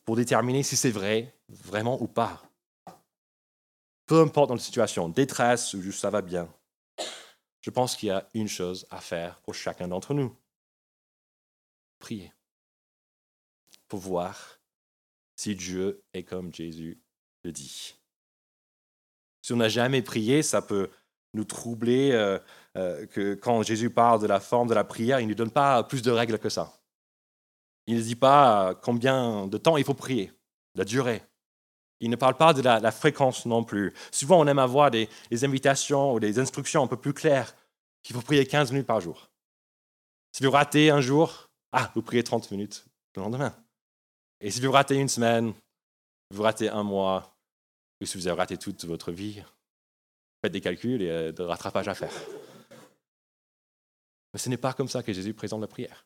pour 0.03 0.17
déterminer 0.17 0.61
si 0.61 0.75
c'est 0.75 0.91
vrai, 0.91 1.33
vraiment 1.47 2.01
ou 2.01 2.07
pas? 2.07 2.43
Peu 4.05 4.19
importe 4.19 4.49
dans 4.49 4.55
la 4.55 4.59
situation, 4.61 5.07
détresse 5.07 5.73
ou 5.73 5.81
juste 5.81 6.01
ça 6.01 6.09
va 6.09 6.21
bien, 6.21 6.53
je 7.61 7.69
pense 7.69 7.95
qu'il 7.95 8.07
y 8.07 8.11
a 8.11 8.27
une 8.33 8.49
chose 8.49 8.85
à 8.89 8.99
faire 8.99 9.39
pour 9.43 9.55
chacun 9.55 9.87
d'entre 9.87 10.13
nous. 10.13 10.35
Prier. 11.99 12.33
Pour 13.87 14.01
voir 14.01 14.59
si 15.37 15.55
Dieu 15.55 16.03
est 16.13 16.23
comme 16.23 16.53
Jésus 16.53 17.01
le 17.45 17.53
dit. 17.53 17.95
Si 19.43 19.51
on 19.51 19.57
n'a 19.57 19.69
jamais 19.69 20.01
prié, 20.01 20.41
ça 20.41 20.61
peut 20.61 20.89
nous 21.33 21.43
troubler 21.43 22.11
euh, 22.13 22.39
euh, 22.77 23.05
que 23.07 23.35
quand 23.35 23.61
Jésus 23.61 23.89
parle 23.89 24.21
de 24.21 24.27
la 24.27 24.39
forme 24.39 24.69
de 24.69 24.73
la 24.73 24.85
prière, 24.85 25.19
il 25.19 25.27
ne 25.27 25.33
donne 25.33 25.51
pas 25.51 25.83
plus 25.83 26.01
de 26.01 26.11
règles 26.11 26.39
que 26.39 26.49
ça. 26.49 26.73
Il 27.85 27.97
ne 27.97 28.01
dit 28.01 28.15
pas 28.15 28.73
combien 28.81 29.47
de 29.47 29.57
temps 29.57 29.75
il 29.75 29.83
faut 29.83 29.93
prier, 29.93 30.31
la 30.75 30.85
durée. 30.85 31.21
Il 31.99 32.09
ne 32.09 32.15
parle 32.15 32.35
pas 32.35 32.53
de 32.53 32.61
la, 32.61 32.91
fréquence 32.91 33.45
non 33.45 33.65
plus. 33.65 33.93
Souvent, 34.11 34.39
on 34.39 34.47
aime 34.47 34.59
avoir 34.59 34.91
des, 34.91 35.09
invitations 35.43 36.13
ou 36.13 36.19
des 36.21 36.39
instructions 36.39 36.83
un 36.83 36.87
peu 36.87 36.97
plus 36.97 37.13
claires 37.13 37.53
qu'il 38.01 38.15
faut 38.15 38.21
prier 38.21 38.45
15 38.45 38.71
minutes 38.71 38.87
par 38.87 39.01
jour. 39.01 39.29
Si 40.31 40.43
vous 40.43 40.51
ratez 40.51 40.89
un 40.89 41.01
jour, 41.01 41.49
ah, 41.73 41.91
vous 41.95 42.01
priez 42.01 42.23
30 42.23 42.49
minutes 42.51 42.85
le 43.15 43.21
lendemain. 43.21 43.53
Et 44.39 44.51
si 44.51 44.61
vous 44.61 44.71
ratez 44.71 44.95
une 44.95 45.09
semaine, 45.09 45.53
vous 46.31 46.43
ratez 46.43 46.69
un 46.69 46.83
mois, 46.83 47.32
si 48.05 48.17
vous 48.17 48.27
avez 48.27 48.37
raté 48.37 48.57
toute 48.57 48.85
votre 48.85 49.11
vie, 49.11 49.41
faites 50.41 50.51
des 50.51 50.61
calculs 50.61 51.01
et 51.01 51.09
euh, 51.09 51.31
de 51.31 51.43
rattrapage 51.43 51.87
à 51.87 51.93
faire. 51.93 52.13
Mais 54.33 54.39
ce 54.39 54.49
n'est 54.49 54.57
pas 54.57 54.73
comme 54.73 54.87
ça 54.87 55.03
que 55.03 55.13
Jésus 55.13 55.33
présente 55.33 55.61
la 55.61 55.67
prière. 55.67 56.05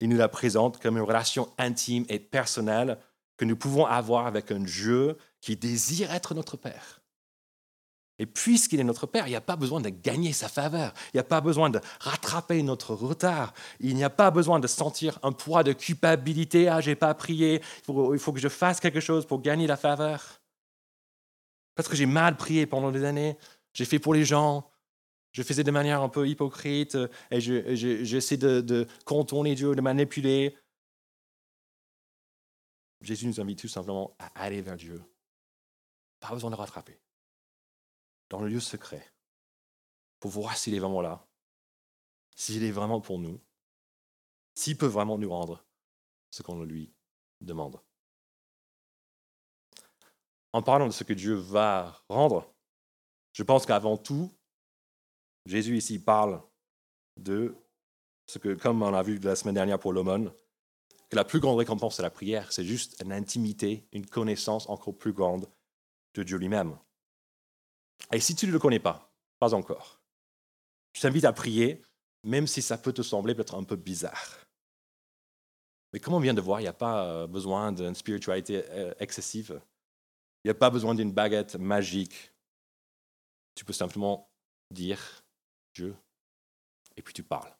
Il 0.00 0.10
nous 0.10 0.18
la 0.18 0.28
présente 0.28 0.80
comme 0.80 0.96
une 0.96 1.02
relation 1.02 1.50
intime 1.56 2.04
et 2.08 2.18
personnelle 2.18 2.98
que 3.36 3.44
nous 3.44 3.56
pouvons 3.56 3.86
avoir 3.86 4.26
avec 4.26 4.50
un 4.50 4.60
Dieu 4.60 5.16
qui 5.40 5.56
désire 5.56 6.12
être 6.12 6.34
notre 6.34 6.56
Père. 6.56 7.00
Et 8.18 8.26
puisqu'il 8.26 8.80
est 8.80 8.84
notre 8.84 9.06
Père, 9.06 9.26
il 9.26 9.30
n'y 9.30 9.36
a 9.36 9.42
pas 9.42 9.56
besoin 9.56 9.80
de 9.80 9.90
gagner 9.90 10.32
sa 10.32 10.48
faveur, 10.48 10.94
il 11.12 11.16
n'y 11.16 11.20
a 11.20 11.24
pas 11.24 11.42
besoin 11.42 11.68
de 11.68 11.80
rattraper 12.00 12.62
notre 12.62 12.94
retard, 12.94 13.52
il 13.78 13.94
n'y 13.94 14.04
a 14.04 14.10
pas 14.10 14.30
besoin 14.30 14.58
de 14.58 14.66
sentir 14.66 15.18
un 15.22 15.32
poids 15.32 15.62
de 15.62 15.72
culpabilité, 15.72 16.68
ah, 16.68 16.80
j'ai 16.80 16.94
pas 16.94 17.12
prié, 17.12 17.60
il 17.88 18.18
faut, 18.18 18.32
que 18.32 18.40
je 18.40 18.48
fasse 18.48 18.80
quelque 18.80 19.00
chose 19.00 19.26
pour 19.26 19.42
gagner 19.42 19.66
la 19.66 19.76
faveur. 19.76 20.40
Parce 21.76 21.86
que 21.88 21.94
j'ai 21.94 22.06
mal 22.06 22.36
prié 22.36 22.66
pendant 22.66 22.90
des 22.90 23.04
années, 23.04 23.38
j'ai 23.72 23.84
fait 23.84 24.00
pour 24.00 24.14
les 24.14 24.24
gens, 24.24 24.68
je 25.32 25.42
faisais 25.42 25.62
de 25.62 25.70
manière 25.70 26.02
un 26.02 26.08
peu 26.08 26.26
hypocrite, 26.26 26.98
et 27.30 27.40
j'essaie 27.40 28.38
de, 28.38 28.60
de 28.60 28.88
contourner 29.04 29.54
Dieu, 29.54 29.74
de 29.74 29.80
manipuler. 29.80 30.56
Jésus 33.02 33.26
nous 33.26 33.40
invite 33.40 33.60
tout 33.60 33.68
simplement 33.68 34.16
à 34.18 34.26
aller 34.42 34.62
vers 34.62 34.76
Dieu. 34.76 35.04
Pas 36.18 36.30
besoin 36.30 36.50
de 36.50 36.56
rattraper. 36.56 36.98
Dans 38.30 38.40
le 38.40 38.48
lieu 38.48 38.58
secret. 38.58 39.12
Pour 40.18 40.30
voir 40.30 40.56
s'il 40.56 40.74
est 40.74 40.78
vraiment 40.80 41.02
là. 41.02 41.28
S'il 42.34 42.64
est 42.64 42.72
vraiment 42.72 43.02
pour 43.02 43.18
nous. 43.18 43.38
S'il 44.54 44.78
peut 44.78 44.86
vraiment 44.86 45.18
nous 45.18 45.30
rendre 45.30 45.64
ce 46.30 46.42
qu'on 46.42 46.62
lui 46.62 46.92
demande. 47.42 47.78
En 50.56 50.62
parlant 50.62 50.86
de 50.86 50.92
ce 50.92 51.04
que 51.04 51.12
Dieu 51.12 51.34
va 51.34 52.02
rendre, 52.08 52.50
je 53.34 53.42
pense 53.42 53.66
qu'avant 53.66 53.98
tout, 53.98 54.32
Jésus 55.44 55.76
ici 55.76 55.98
parle 55.98 56.40
de 57.18 57.54
ce 58.26 58.38
que, 58.38 58.54
comme 58.54 58.80
on 58.80 58.94
a 58.94 59.02
vu 59.02 59.18
la 59.18 59.36
semaine 59.36 59.56
dernière 59.56 59.78
pour 59.78 59.92
l'aumône, 59.92 60.32
que 61.10 61.16
la 61.16 61.24
plus 61.24 61.40
grande 61.40 61.58
récompense 61.58 61.98
de 61.98 62.02
la 62.02 62.08
prière, 62.08 62.52
c'est 62.52 62.64
juste 62.64 62.96
une 63.04 63.12
intimité, 63.12 63.86
une 63.92 64.06
connaissance 64.06 64.66
encore 64.70 64.96
plus 64.96 65.12
grande 65.12 65.46
de 66.14 66.22
Dieu 66.22 66.38
lui-même. 66.38 66.78
Et 68.10 68.20
si 68.20 68.34
tu 68.34 68.46
ne 68.46 68.52
le 68.52 68.58
connais 68.58 68.80
pas, 68.80 69.12
pas 69.38 69.52
encore, 69.52 70.00
je 70.94 71.02
t'invite 71.02 71.26
à 71.26 71.34
prier, 71.34 71.82
même 72.24 72.46
si 72.46 72.62
ça 72.62 72.78
peut 72.78 72.94
te 72.94 73.02
sembler 73.02 73.34
peut-être 73.34 73.56
un 73.56 73.64
peu 73.64 73.76
bizarre. 73.76 74.38
Mais 75.92 76.00
comme 76.00 76.14
on 76.14 76.18
vient 76.18 76.32
de 76.32 76.40
voir, 76.40 76.60
il 76.60 76.64
n'y 76.64 76.68
a 76.68 76.72
pas 76.72 77.04
euh, 77.04 77.26
besoin 77.26 77.72
d'une 77.72 77.94
spiritualité 77.94 78.64
euh, 78.70 78.94
excessive. 79.00 79.60
Il 80.46 80.50
n'y 80.50 80.52
a 80.52 80.60
pas 80.60 80.70
besoin 80.70 80.94
d'une 80.94 81.10
baguette 81.10 81.56
magique. 81.56 82.30
Tu 83.56 83.64
peux 83.64 83.72
simplement 83.72 84.30
dire 84.70 85.24
Dieu, 85.74 85.96
et 86.96 87.02
puis 87.02 87.12
tu 87.12 87.24
parles. 87.24 87.52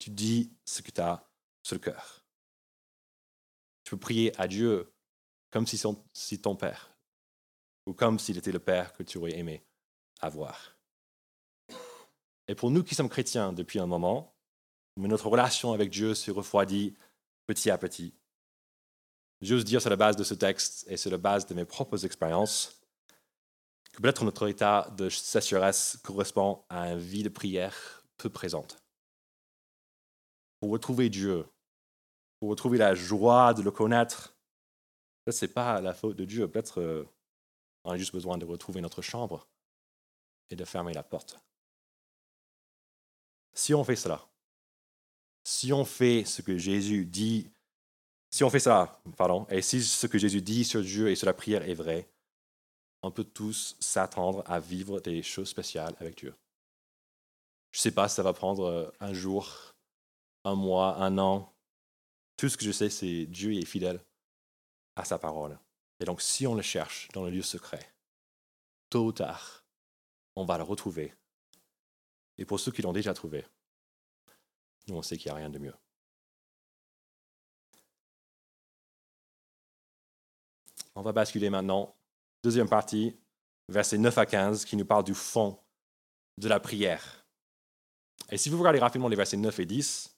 Tu 0.00 0.10
dis 0.10 0.50
ce 0.64 0.82
que 0.82 0.90
tu 0.90 1.00
as 1.00 1.24
sur 1.62 1.76
le 1.76 1.80
cœur. 1.80 2.24
Tu 3.84 3.90
peux 3.90 4.00
prier 4.00 4.32
à 4.40 4.48
Dieu 4.48 4.92
comme 5.52 5.64
si, 5.64 5.78
son, 5.78 6.04
si 6.12 6.40
ton 6.40 6.56
Père, 6.56 6.92
ou 7.86 7.94
comme 7.94 8.18
s'il 8.18 8.36
était 8.36 8.50
le 8.50 8.58
Père 8.58 8.92
que 8.94 9.04
tu 9.04 9.18
aurais 9.18 9.38
aimé 9.38 9.62
avoir. 10.18 10.76
Et 12.48 12.56
pour 12.56 12.72
nous 12.72 12.82
qui 12.82 12.96
sommes 12.96 13.10
chrétiens 13.10 13.52
depuis 13.52 13.78
un 13.78 13.86
moment, 13.86 14.34
mais 14.96 15.06
notre 15.06 15.28
relation 15.28 15.72
avec 15.72 15.88
Dieu 15.88 16.16
se 16.16 16.32
refroidit 16.32 16.96
petit 17.46 17.70
à 17.70 17.78
petit. 17.78 18.12
J'ose 19.42 19.64
dire 19.64 19.80
sur 19.80 19.90
la 19.90 19.96
base 19.96 20.14
de 20.14 20.22
ce 20.22 20.34
texte 20.34 20.86
et 20.88 20.96
sur 20.96 21.10
la 21.10 21.18
base 21.18 21.46
de 21.46 21.54
mes 21.54 21.64
propres 21.64 22.04
expériences 22.06 22.80
que 23.92 24.00
peut-être 24.00 24.24
notre 24.24 24.48
état 24.48 24.88
de 24.96 25.08
sécheresse 25.08 25.98
correspond 26.04 26.64
à 26.68 26.92
une 26.92 26.98
vie 26.98 27.24
de 27.24 27.28
prière 27.28 28.04
peu 28.16 28.30
présente. 28.30 28.80
Pour 30.60 30.70
retrouver 30.70 31.10
Dieu, 31.10 31.44
pour 32.38 32.50
retrouver 32.50 32.78
la 32.78 32.94
joie 32.94 33.52
de 33.52 33.62
le 33.62 33.72
connaître. 33.72 34.34
Ce 35.28 35.44
n'est 35.44 35.52
pas 35.52 35.80
la 35.80 35.92
faute 35.92 36.16
de 36.16 36.24
Dieu. 36.24 36.48
Peut-être 36.48 36.80
euh, 36.80 37.04
on 37.84 37.90
a 37.90 37.98
juste 37.98 38.12
besoin 38.12 38.38
de 38.38 38.44
retrouver 38.44 38.80
notre 38.80 39.02
chambre 39.02 39.48
et 40.50 40.56
de 40.56 40.64
fermer 40.64 40.92
la 40.92 41.02
porte. 41.02 41.40
Si 43.54 43.74
on 43.74 43.82
fait 43.82 43.96
cela, 43.96 44.24
si 45.44 45.72
on 45.72 45.84
fait 45.84 46.24
ce 46.24 46.42
que 46.42 46.56
Jésus 46.56 47.04
dit, 47.04 47.50
si 48.32 48.44
on 48.44 48.50
fait 48.50 48.60
ça, 48.60 48.98
pardon, 49.16 49.46
et 49.50 49.60
si 49.60 49.82
ce 49.82 50.06
que 50.06 50.18
Jésus 50.18 50.40
dit 50.40 50.64
sur 50.64 50.80
Dieu 50.80 51.10
et 51.10 51.16
sur 51.16 51.26
la 51.26 51.34
prière 51.34 51.68
est 51.68 51.74
vrai, 51.74 52.08
on 53.02 53.10
peut 53.10 53.24
tous 53.24 53.76
s'attendre 53.78 54.42
à 54.46 54.58
vivre 54.58 55.00
des 55.00 55.22
choses 55.22 55.50
spéciales 55.50 55.94
avec 56.00 56.16
Dieu. 56.16 56.34
Je 57.72 57.78
ne 57.78 57.82
sais 57.82 57.90
pas 57.90 58.08
si 58.08 58.16
ça 58.16 58.22
va 58.22 58.32
prendre 58.32 58.64
euh, 58.64 58.90
un 59.00 59.12
jour, 59.12 59.74
un 60.44 60.54
mois, 60.54 60.96
un 60.96 61.18
an, 61.18 61.52
tout 62.38 62.48
ce 62.48 62.56
que 62.56 62.64
je 62.64 62.72
sais, 62.72 62.88
c'est 62.88 63.26
Dieu 63.26 63.52
est 63.52 63.66
fidèle 63.66 64.00
à 64.96 65.04
sa 65.04 65.18
parole. 65.18 65.58
Et 66.00 66.04
donc, 66.04 66.22
si 66.22 66.46
on 66.46 66.54
le 66.54 66.62
cherche 66.62 67.08
dans 67.12 67.24
le 67.24 67.30
lieu 67.30 67.42
secret, 67.42 67.86
tôt 68.88 69.06
ou 69.06 69.12
tard, 69.12 69.62
on 70.36 70.44
va 70.44 70.56
le 70.56 70.64
retrouver. 70.64 71.14
Et 72.38 72.46
pour 72.46 72.60
ceux 72.60 72.72
qui 72.72 72.82
l'ont 72.82 72.92
déjà 72.94 73.12
trouvé, 73.12 73.44
nous, 74.88 74.96
on 74.96 75.02
sait 75.02 75.18
qu'il 75.18 75.30
n'y 75.30 75.36
a 75.36 75.38
rien 75.38 75.50
de 75.50 75.58
mieux. 75.58 75.74
On 80.94 81.02
va 81.02 81.12
basculer 81.12 81.50
maintenant, 81.50 81.94
deuxième 82.42 82.68
partie, 82.68 83.16
versets 83.68 83.98
9 83.98 84.18
à 84.18 84.26
15, 84.26 84.64
qui 84.64 84.76
nous 84.76 84.84
parle 84.84 85.04
du 85.04 85.14
fond 85.14 85.58
de 86.38 86.48
la 86.48 86.60
prière. 86.60 87.26
Et 88.30 88.36
si 88.36 88.50
vous 88.50 88.58
regardez 88.58 88.78
rapidement 88.78 89.08
les 89.08 89.16
versets 89.16 89.36
9 89.36 89.60
et 89.60 89.66
10, 89.66 90.16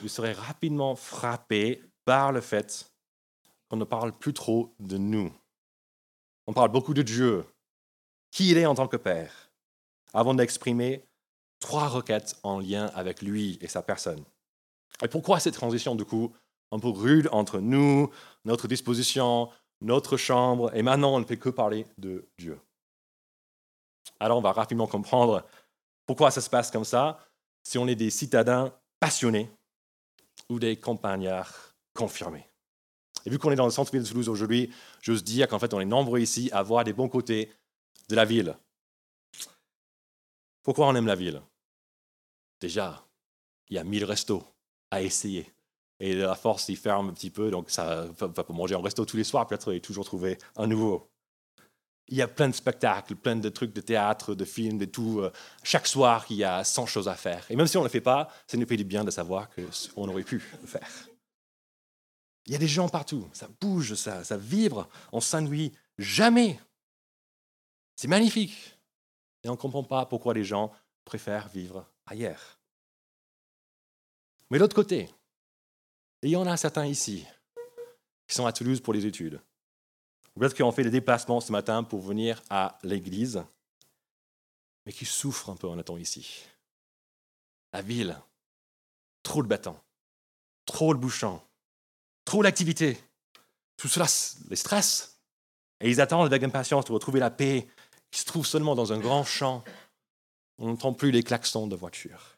vous 0.00 0.08
serez 0.08 0.32
rapidement 0.32 0.94
frappé 0.94 1.82
par 2.04 2.32
le 2.32 2.40
fait 2.40 2.90
qu'on 3.68 3.76
ne 3.76 3.84
parle 3.84 4.16
plus 4.16 4.32
trop 4.32 4.74
de 4.78 4.96
nous. 4.96 5.32
On 6.46 6.52
parle 6.52 6.70
beaucoup 6.70 6.94
de 6.94 7.02
Dieu, 7.02 7.44
qui 8.30 8.50
il 8.50 8.58
est 8.58 8.66
en 8.66 8.74
tant 8.74 8.88
que 8.88 8.96
Père, 8.96 9.50
avant 10.14 10.34
d'exprimer 10.34 11.04
trois 11.60 11.88
requêtes 11.88 12.38
en 12.42 12.60
lien 12.60 12.86
avec 12.94 13.22
lui 13.22 13.58
et 13.60 13.68
sa 13.68 13.82
personne. 13.82 14.24
Et 15.02 15.08
pourquoi 15.08 15.40
cette 15.40 15.54
transition, 15.54 15.94
du 15.94 16.04
coup, 16.04 16.34
un 16.70 16.78
peu 16.78 16.88
rude 16.88 17.28
entre 17.32 17.60
nous, 17.60 18.10
notre 18.44 18.68
disposition, 18.68 19.50
notre 19.80 20.16
chambre, 20.16 20.74
et 20.74 20.82
maintenant 20.82 21.14
on 21.14 21.20
ne 21.20 21.24
fait 21.24 21.36
que 21.36 21.48
parler 21.48 21.86
de 21.98 22.26
Dieu 22.38 22.58
Alors 24.20 24.38
on 24.38 24.42
va 24.42 24.52
rapidement 24.52 24.86
comprendre 24.86 25.46
pourquoi 26.06 26.30
ça 26.30 26.40
se 26.40 26.50
passe 26.50 26.70
comme 26.70 26.84
ça, 26.84 27.20
si 27.62 27.78
on 27.78 27.86
est 27.86 27.94
des 27.94 28.10
citadins 28.10 28.72
passionnés 28.98 29.50
ou 30.48 30.58
des 30.58 30.76
campagnards 30.76 31.74
confirmés. 31.94 32.48
Et 33.26 33.30
vu 33.30 33.38
qu'on 33.38 33.50
est 33.50 33.56
dans 33.56 33.66
le 33.66 33.70
centre-ville 33.70 34.02
de 34.02 34.08
Toulouse 34.08 34.28
aujourd'hui, 34.28 34.72
j'ose 35.02 35.22
dire 35.22 35.48
qu'en 35.48 35.58
fait, 35.58 35.74
on 35.74 35.80
est 35.80 35.84
nombreux 35.84 36.20
ici 36.20 36.48
à 36.52 36.62
voir 36.62 36.84
des 36.84 36.92
bons 36.92 37.08
côtés 37.08 37.52
de 38.08 38.14
la 38.14 38.24
ville. 38.24 38.56
Pourquoi 40.62 40.86
on 40.86 40.94
aime 40.94 41.06
la 41.06 41.14
ville? 41.14 41.42
Déjà, 42.60 43.04
il 43.68 43.76
y 43.76 43.78
a 43.78 43.84
mille 43.84 44.04
restos 44.04 44.42
à 44.90 45.02
essayer. 45.02 45.52
Et 46.00 46.14
la 46.14 46.34
force, 46.34 46.68
il 46.68 46.76
ferme 46.76 47.08
un 47.08 47.12
petit 47.12 47.30
peu, 47.30 47.50
donc 47.50 47.70
ça 47.70 48.06
va 48.18 48.28
pas 48.28 48.52
manger 48.52 48.74
en 48.74 48.80
resto 48.80 49.04
tous 49.04 49.16
les 49.16 49.24
soirs, 49.24 49.46
peut-être 49.46 49.72
et 49.72 49.80
toujours 49.80 50.04
trouver 50.04 50.38
un 50.56 50.66
nouveau. 50.66 51.10
Il 52.06 52.16
y 52.16 52.22
a 52.22 52.28
plein 52.28 52.48
de 52.48 52.54
spectacles, 52.54 53.16
plein 53.16 53.36
de 53.36 53.48
trucs 53.48 53.72
de 53.72 53.80
théâtre, 53.80 54.34
de 54.34 54.44
films, 54.44 54.78
de 54.78 54.86
tout. 54.86 55.20
Euh, 55.20 55.30
chaque 55.62 55.86
soir, 55.86 56.24
il 56.30 56.36
y 56.36 56.44
a 56.44 56.64
100 56.64 56.86
choses 56.86 57.08
à 57.08 57.14
faire. 57.14 57.44
Et 57.50 57.56
même 57.56 57.66
si 57.66 57.76
on 57.76 57.80
ne 57.80 57.86
le 57.86 57.90
fait 57.90 58.00
pas, 58.00 58.30
ça 58.46 58.56
nous 58.56 58.66
fait 58.66 58.78
du 58.78 58.84
bien 58.84 59.04
de 59.04 59.10
savoir 59.10 59.48
qu'on 59.50 60.08
aurait 60.08 60.22
pu 60.22 60.42
le 60.62 60.66
faire. 60.66 60.88
Il 62.46 62.52
y 62.52 62.56
a 62.56 62.58
des 62.58 62.68
gens 62.68 62.88
partout, 62.88 63.28
ça 63.32 63.46
bouge, 63.60 63.94
ça, 63.94 64.24
ça 64.24 64.38
vibre, 64.38 64.88
on 65.12 65.20
s'ennuie 65.20 65.72
jamais. 65.98 66.58
C'est 67.94 68.08
magnifique. 68.08 68.78
Et 69.42 69.48
on 69.48 69.52
ne 69.52 69.58
comprend 69.58 69.84
pas 69.84 70.06
pourquoi 70.06 70.32
les 70.32 70.44
gens 70.44 70.72
préfèrent 71.04 71.48
vivre 71.48 71.86
ailleurs. 72.06 72.58
Mais 74.50 74.58
l'autre 74.58 74.74
côté, 74.74 75.10
il 76.22 76.30
y 76.30 76.36
en 76.36 76.46
a 76.46 76.56
certains 76.56 76.86
ici 76.86 77.26
qui 78.26 78.34
sont 78.34 78.46
à 78.46 78.52
Toulouse 78.52 78.80
pour 78.80 78.92
les 78.92 79.06
études 79.06 79.40
peut-être 80.38 80.54
qui 80.54 80.62
ont 80.62 80.72
fait 80.72 80.84
des 80.84 80.90
déplacements 80.90 81.40
ce 81.40 81.52
matin 81.52 81.82
pour 81.82 82.00
venir 82.00 82.42
à 82.48 82.78
l'église, 82.82 83.44
mais 84.86 84.92
qui 84.92 85.04
souffrent 85.04 85.50
un 85.50 85.56
peu 85.56 85.68
en 85.68 85.78
étant 85.78 85.96
ici. 85.96 86.44
La 87.72 87.82
ville, 87.82 88.18
trop 89.22 89.42
de 89.42 89.48
bâtons, 89.48 89.78
trop 90.64 90.94
de 90.94 90.98
bouchons, 90.98 91.40
trop 92.24 92.42
d'activités. 92.42 92.98
Tout 93.76 93.88
cela 93.88 94.06
les 94.48 94.56
stresse. 94.56 95.20
Et 95.80 95.88
ils 95.88 96.00
attendent 96.00 96.26
avec 96.26 96.42
impatience 96.42 96.86
de 96.86 96.92
retrouver 96.92 97.20
la 97.20 97.30
paix 97.30 97.68
qui 98.10 98.20
se 98.20 98.24
trouve 98.24 98.46
seulement 98.46 98.74
dans 98.74 98.92
un 98.92 98.98
grand 98.98 99.22
champ. 99.22 99.62
On 100.58 100.66
n'entend 100.66 100.92
plus 100.92 101.12
les 101.12 101.22
klaxons 101.22 101.68
de 101.68 101.76
voitures. 101.76 102.36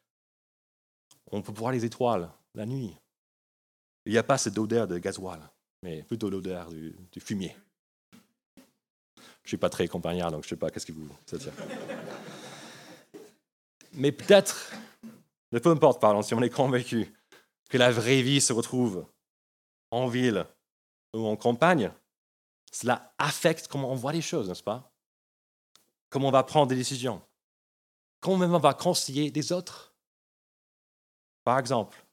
On 1.30 1.40
peut 1.40 1.52
voir 1.52 1.72
les 1.72 1.84
étoiles 1.84 2.30
la 2.54 2.66
nuit. 2.66 2.94
Il 4.06 4.12
n'y 4.12 4.18
a 4.18 4.22
pas 4.22 4.38
cette 4.38 4.58
odeur 4.58 4.86
de 4.86 4.98
gasoil, 4.98 5.40
mais 5.82 6.02
plutôt 6.02 6.30
l'odeur 6.30 6.70
du, 6.70 6.94
fumier. 7.18 7.54
Je 8.14 9.46
ne 9.46 9.48
suis 9.48 9.56
pas 9.56 9.70
très 9.70 9.88
compagnard, 9.88 10.30
donc 10.30 10.42
je 10.42 10.46
ne 10.46 10.50
sais 10.50 10.56
pas 10.56 10.70
qu'est-ce 10.70 10.86
que 10.86 10.92
vous... 10.92 11.08
Mais 13.92 14.12
peut-être, 14.12 14.72
peu 15.50 15.70
importe, 15.70 16.00
pardon, 16.00 16.22
si 16.22 16.34
on 16.34 16.42
est 16.42 16.50
convaincu 16.50 17.12
que 17.68 17.78
la 17.78 17.90
vraie 17.90 18.22
vie 18.22 18.40
se 18.40 18.52
retrouve 18.52 19.06
en 19.90 20.06
ville 20.06 20.46
ou 21.12 21.26
en 21.26 21.36
campagne, 21.36 21.92
cela 22.70 23.12
affecte 23.18 23.66
comment 23.68 23.90
on 23.90 23.96
voit 23.96 24.12
les 24.12 24.22
choses, 24.22 24.48
n'est-ce 24.48 24.62
pas? 24.62 24.92
Comment 26.08 26.28
on 26.28 26.32
va 26.32 26.44
prendre 26.44 26.68
des 26.68 26.76
décisions? 26.76 27.20
Comment 28.20 28.44
on 28.44 28.58
va 28.58 28.74
conseiller 28.74 29.30
des 29.30 29.52
autres? 29.52 29.94
Par 31.44 31.58
exemple, 31.58 32.04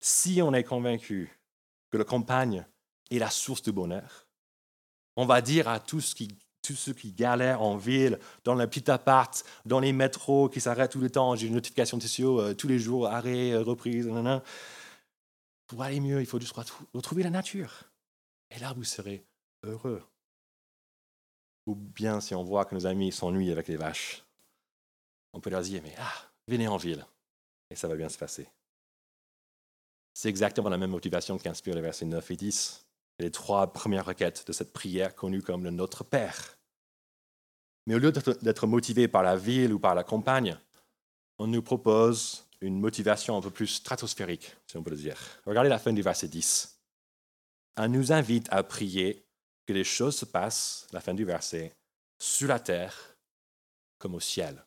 si 0.00 0.40
on 0.42 0.52
est 0.54 0.64
convaincu 0.64 1.38
que 1.90 1.96
la 1.96 2.04
campagne 2.04 2.66
est 3.10 3.18
la 3.18 3.30
source 3.30 3.62
du 3.62 3.72
bonheur, 3.72 4.26
on 5.16 5.26
va 5.26 5.40
dire 5.40 5.68
à 5.68 5.80
tous, 5.80 6.14
ceux 6.62 6.92
qui 6.92 7.12
galèrent 7.12 7.62
en 7.62 7.76
ville, 7.76 8.18
dans 8.44 8.54
le 8.54 8.66
petit 8.66 8.90
appart, 8.90 9.44
dans 9.64 9.80
les 9.80 9.92
métros 9.92 10.48
qui 10.48 10.60
s'arrêtent 10.60 10.92
tout 10.92 11.00
le 11.00 11.10
temps, 11.10 11.34
j'ai 11.34 11.46
une 11.46 11.54
notification 11.54 11.96
de 11.96 12.04
euh, 12.20 12.54
tous 12.54 12.68
les 12.68 12.78
jours, 12.78 13.06
arrêt, 13.06 13.52
euh, 13.52 13.62
reprise, 13.62 14.08
pour 15.66 15.82
aller 15.82 16.00
mieux, 16.00 16.20
il 16.20 16.26
faut 16.26 16.40
juste 16.40 16.54
retrouver 16.94 17.22
la 17.22 17.30
nature. 17.30 17.84
Et 18.50 18.58
là, 18.58 18.72
vous 18.74 18.84
serez 18.84 19.24
heureux. 19.62 20.02
Ou 21.66 21.74
bien 21.74 22.20
si 22.20 22.34
on 22.34 22.42
voit 22.42 22.64
que 22.64 22.74
nos 22.74 22.86
amis 22.86 23.12
s'ennuient 23.12 23.52
avec 23.52 23.68
les 23.68 23.76
vaches, 23.76 24.24
on 25.32 25.40
peut 25.40 25.50
leur 25.50 25.62
dire, 25.62 25.82
mais 25.82 25.94
ah, 25.98 26.30
venez 26.46 26.68
en 26.68 26.78
ville, 26.78 27.04
et 27.70 27.76
ça 27.76 27.88
va 27.88 27.96
bien 27.96 28.08
se 28.08 28.16
passer. 28.16 28.48
C'est 30.18 30.28
exactement 30.28 30.68
la 30.68 30.78
même 30.78 30.90
motivation 30.90 31.38
qui 31.38 31.48
inspire 31.48 31.76
les 31.76 31.80
versets 31.80 32.04
9 32.04 32.28
et 32.32 32.36
10, 32.36 32.84
les 33.20 33.30
trois 33.30 33.72
premières 33.72 34.04
requêtes 34.04 34.44
de 34.48 34.52
cette 34.52 34.72
prière 34.72 35.14
connue 35.14 35.42
comme 35.42 35.62
le 35.62 35.70
Notre 35.70 36.02
Père. 36.02 36.58
Mais 37.86 37.94
au 37.94 38.00
lieu 38.00 38.10
d'être 38.10 38.66
motivé 38.66 39.06
par 39.06 39.22
la 39.22 39.36
ville 39.36 39.72
ou 39.72 39.78
par 39.78 39.94
la 39.94 40.02
campagne, 40.02 40.58
on 41.38 41.46
nous 41.46 41.62
propose 41.62 42.48
une 42.60 42.80
motivation 42.80 43.36
un 43.36 43.40
peu 43.40 43.52
plus 43.52 43.68
stratosphérique, 43.68 44.56
si 44.66 44.76
on 44.76 44.82
peut 44.82 44.90
le 44.90 44.96
dire. 44.96 45.16
Regardez 45.46 45.70
la 45.70 45.78
fin 45.78 45.92
du 45.92 46.02
verset 46.02 46.26
10. 46.26 46.80
On 47.76 47.86
nous 47.86 48.10
invite 48.10 48.48
à 48.50 48.64
prier 48.64 49.24
que 49.68 49.72
les 49.72 49.84
choses 49.84 50.16
se 50.16 50.24
passent, 50.24 50.88
la 50.90 51.00
fin 51.00 51.14
du 51.14 51.24
verset, 51.24 51.72
sur 52.18 52.48
la 52.48 52.58
terre 52.58 53.16
comme 53.98 54.16
au 54.16 54.20
ciel. 54.20 54.66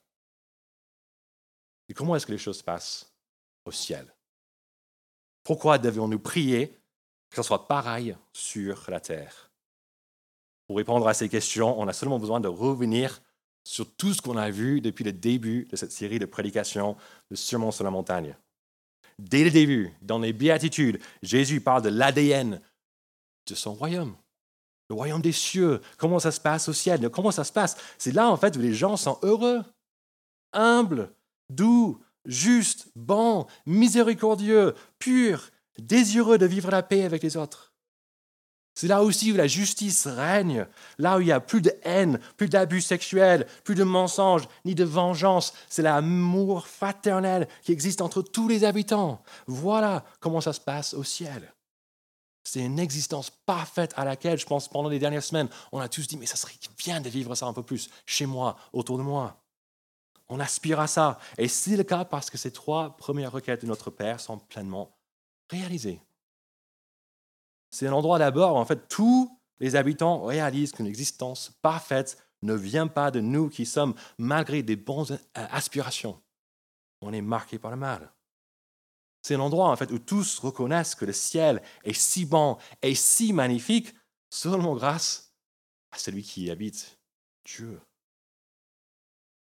Et 1.89 1.93
comment 1.93 2.15
est-ce 2.15 2.25
que 2.25 2.31
les 2.31 2.37
choses 2.37 2.59
se 2.59 2.63
passent 2.63 3.13
au 3.65 3.71
ciel? 3.73 4.15
Pourquoi 5.43 5.77
devions-nous 5.77 6.19
prier 6.19 6.77
que 7.29 7.37
ce 7.37 7.43
soit 7.43 7.67
pareil 7.67 8.15
sur 8.33 8.89
la 8.89 8.99
terre? 8.99 9.51
Pour 10.67 10.77
répondre 10.77 11.07
à 11.07 11.13
ces 11.13 11.29
questions, 11.29 11.79
on 11.79 11.87
a 11.87 11.93
seulement 11.93 12.19
besoin 12.19 12.39
de 12.39 12.47
revenir 12.47 13.21
sur 13.63 13.89
tout 13.95 14.13
ce 14.13 14.21
qu'on 14.21 14.37
a 14.37 14.49
vu 14.49 14.81
depuis 14.81 15.03
le 15.03 15.11
début 15.11 15.65
de 15.65 15.75
cette 15.75 15.91
série 15.91 16.19
de 16.19 16.25
prédications 16.25 16.95
de 17.29 17.35
Sermon 17.35 17.71
sur 17.71 17.83
la 17.83 17.91
montagne. 17.91 18.35
Dès 19.19 19.43
le 19.43 19.51
début, 19.51 19.93
dans 20.01 20.19
les 20.19 20.33
béatitudes, 20.33 20.99
Jésus 21.21 21.61
parle 21.61 21.83
de 21.83 21.89
l'ADN 21.89 22.61
de 23.47 23.55
son 23.55 23.73
royaume. 23.73 24.15
Le 24.89 24.95
royaume 24.95 25.21
des 25.21 25.31
cieux, 25.31 25.81
comment 25.97 26.19
ça 26.19 26.31
se 26.31 26.39
passe 26.39 26.67
au 26.67 26.73
ciel, 26.73 27.09
comment 27.09 27.31
ça 27.31 27.43
se 27.43 27.51
passe? 27.53 27.77
C'est 27.97 28.13
là, 28.13 28.29
en 28.29 28.37
fait, 28.37 28.57
où 28.57 28.59
les 28.59 28.73
gens 28.73 28.97
sont 28.97 29.19
heureux, 29.21 29.63
humbles, 30.53 31.13
doux, 31.49 32.03
justes, 32.25 32.87
bons, 32.95 33.47
miséricordieux, 33.65 34.75
purs, 34.99 35.49
désireux 35.77 36.37
de 36.37 36.45
vivre 36.45 36.71
la 36.71 36.83
paix 36.83 37.03
avec 37.03 37.23
les 37.23 37.37
autres. 37.37 37.71
C'est 38.73 38.87
là 38.87 39.03
aussi 39.03 39.31
où 39.31 39.35
la 39.35 39.47
justice 39.47 40.07
règne, 40.07 40.65
là 40.97 41.17
où 41.17 41.21
il 41.21 41.25
n'y 41.25 41.31
a 41.31 41.41
plus 41.41 41.61
de 41.61 41.73
haine, 41.83 42.19
plus 42.37 42.47
d'abus 42.47 42.81
sexuels, 42.81 43.45
plus 43.63 43.75
de 43.75 43.83
mensonges, 43.83 44.47
ni 44.63 44.75
de 44.75 44.85
vengeance. 44.85 45.53
C'est 45.69 45.81
l'amour 45.81 46.67
fraternel 46.67 47.47
qui 47.63 47.73
existe 47.73 48.01
entre 48.01 48.21
tous 48.21 48.47
les 48.47 48.63
habitants. 48.63 49.21
Voilà 49.45 50.05
comment 50.19 50.41
ça 50.41 50.53
se 50.53 50.61
passe 50.61 50.93
au 50.93 51.03
ciel. 51.03 51.53
C'est 52.43 52.61
une 52.61 52.79
existence 52.79 53.29
parfaite 53.29 53.93
à 53.97 54.05
laquelle, 54.05 54.39
je 54.39 54.45
pense, 54.45 54.67
pendant 54.67 54.89
les 54.89 54.99
dernières 54.99 55.21
semaines, 55.21 55.49
on 55.71 55.79
a 55.79 55.89
tous 55.89 56.07
dit, 56.07 56.17
mais 56.17 56.25
ça 56.25 56.37
serait 56.37 56.55
bien 56.77 57.01
de 57.01 57.09
vivre 57.09 57.35
ça 57.35 57.45
un 57.45 57.53
peu 57.53 57.63
plus 57.63 57.89
chez 58.05 58.25
moi, 58.25 58.57
autour 58.73 58.97
de 58.97 59.03
moi. 59.03 59.40
On 60.31 60.39
aspire 60.39 60.79
à 60.79 60.87
ça. 60.87 61.19
Et 61.37 61.49
c'est 61.49 61.75
le 61.75 61.83
cas 61.83 62.05
parce 62.05 62.29
que 62.29 62.37
ces 62.37 62.51
trois 62.51 62.95
premières 62.95 63.33
requêtes 63.33 63.63
de 63.63 63.67
notre 63.67 63.91
Père 63.91 64.21
sont 64.21 64.39
pleinement 64.39 64.97
réalisées. 65.49 66.01
C'est 67.69 67.87
un 67.87 67.93
endroit 67.93 68.17
d'abord 68.17 68.55
où 68.55 68.57
en 68.57 68.65
fait 68.65 68.87
tous 68.87 69.37
les 69.59 69.75
habitants 69.75 70.23
réalisent 70.23 70.71
qu'une 70.71 70.87
existence 70.87 71.51
parfaite 71.61 72.17
ne 72.43 72.53
vient 72.53 72.87
pas 72.87 73.11
de 73.11 73.19
nous 73.19 73.49
qui 73.49 73.65
sommes, 73.65 73.93
malgré 74.17 74.63
des 74.63 74.77
bonnes 74.77 75.19
aspirations, 75.35 76.19
on 77.01 77.11
est 77.11 77.21
marqué 77.21 77.59
par 77.59 77.71
le 77.71 77.77
mal. 77.77 78.11
C'est 79.21 79.35
un 79.35 79.41
endroit 79.41 79.69
en 79.69 79.75
fait 79.75 79.91
où 79.91 79.99
tous 79.99 80.39
reconnaissent 80.39 80.95
que 80.95 81.05
le 81.05 81.13
ciel 81.13 81.61
est 81.83 81.93
si 81.93 82.25
bon 82.25 82.57
et 82.81 82.95
si 82.95 83.33
magnifique 83.33 83.93
seulement 84.29 84.75
grâce 84.75 85.35
à 85.91 85.97
celui 85.97 86.23
qui 86.23 86.45
y 86.45 86.51
habite, 86.51 86.97
Dieu. 87.43 87.81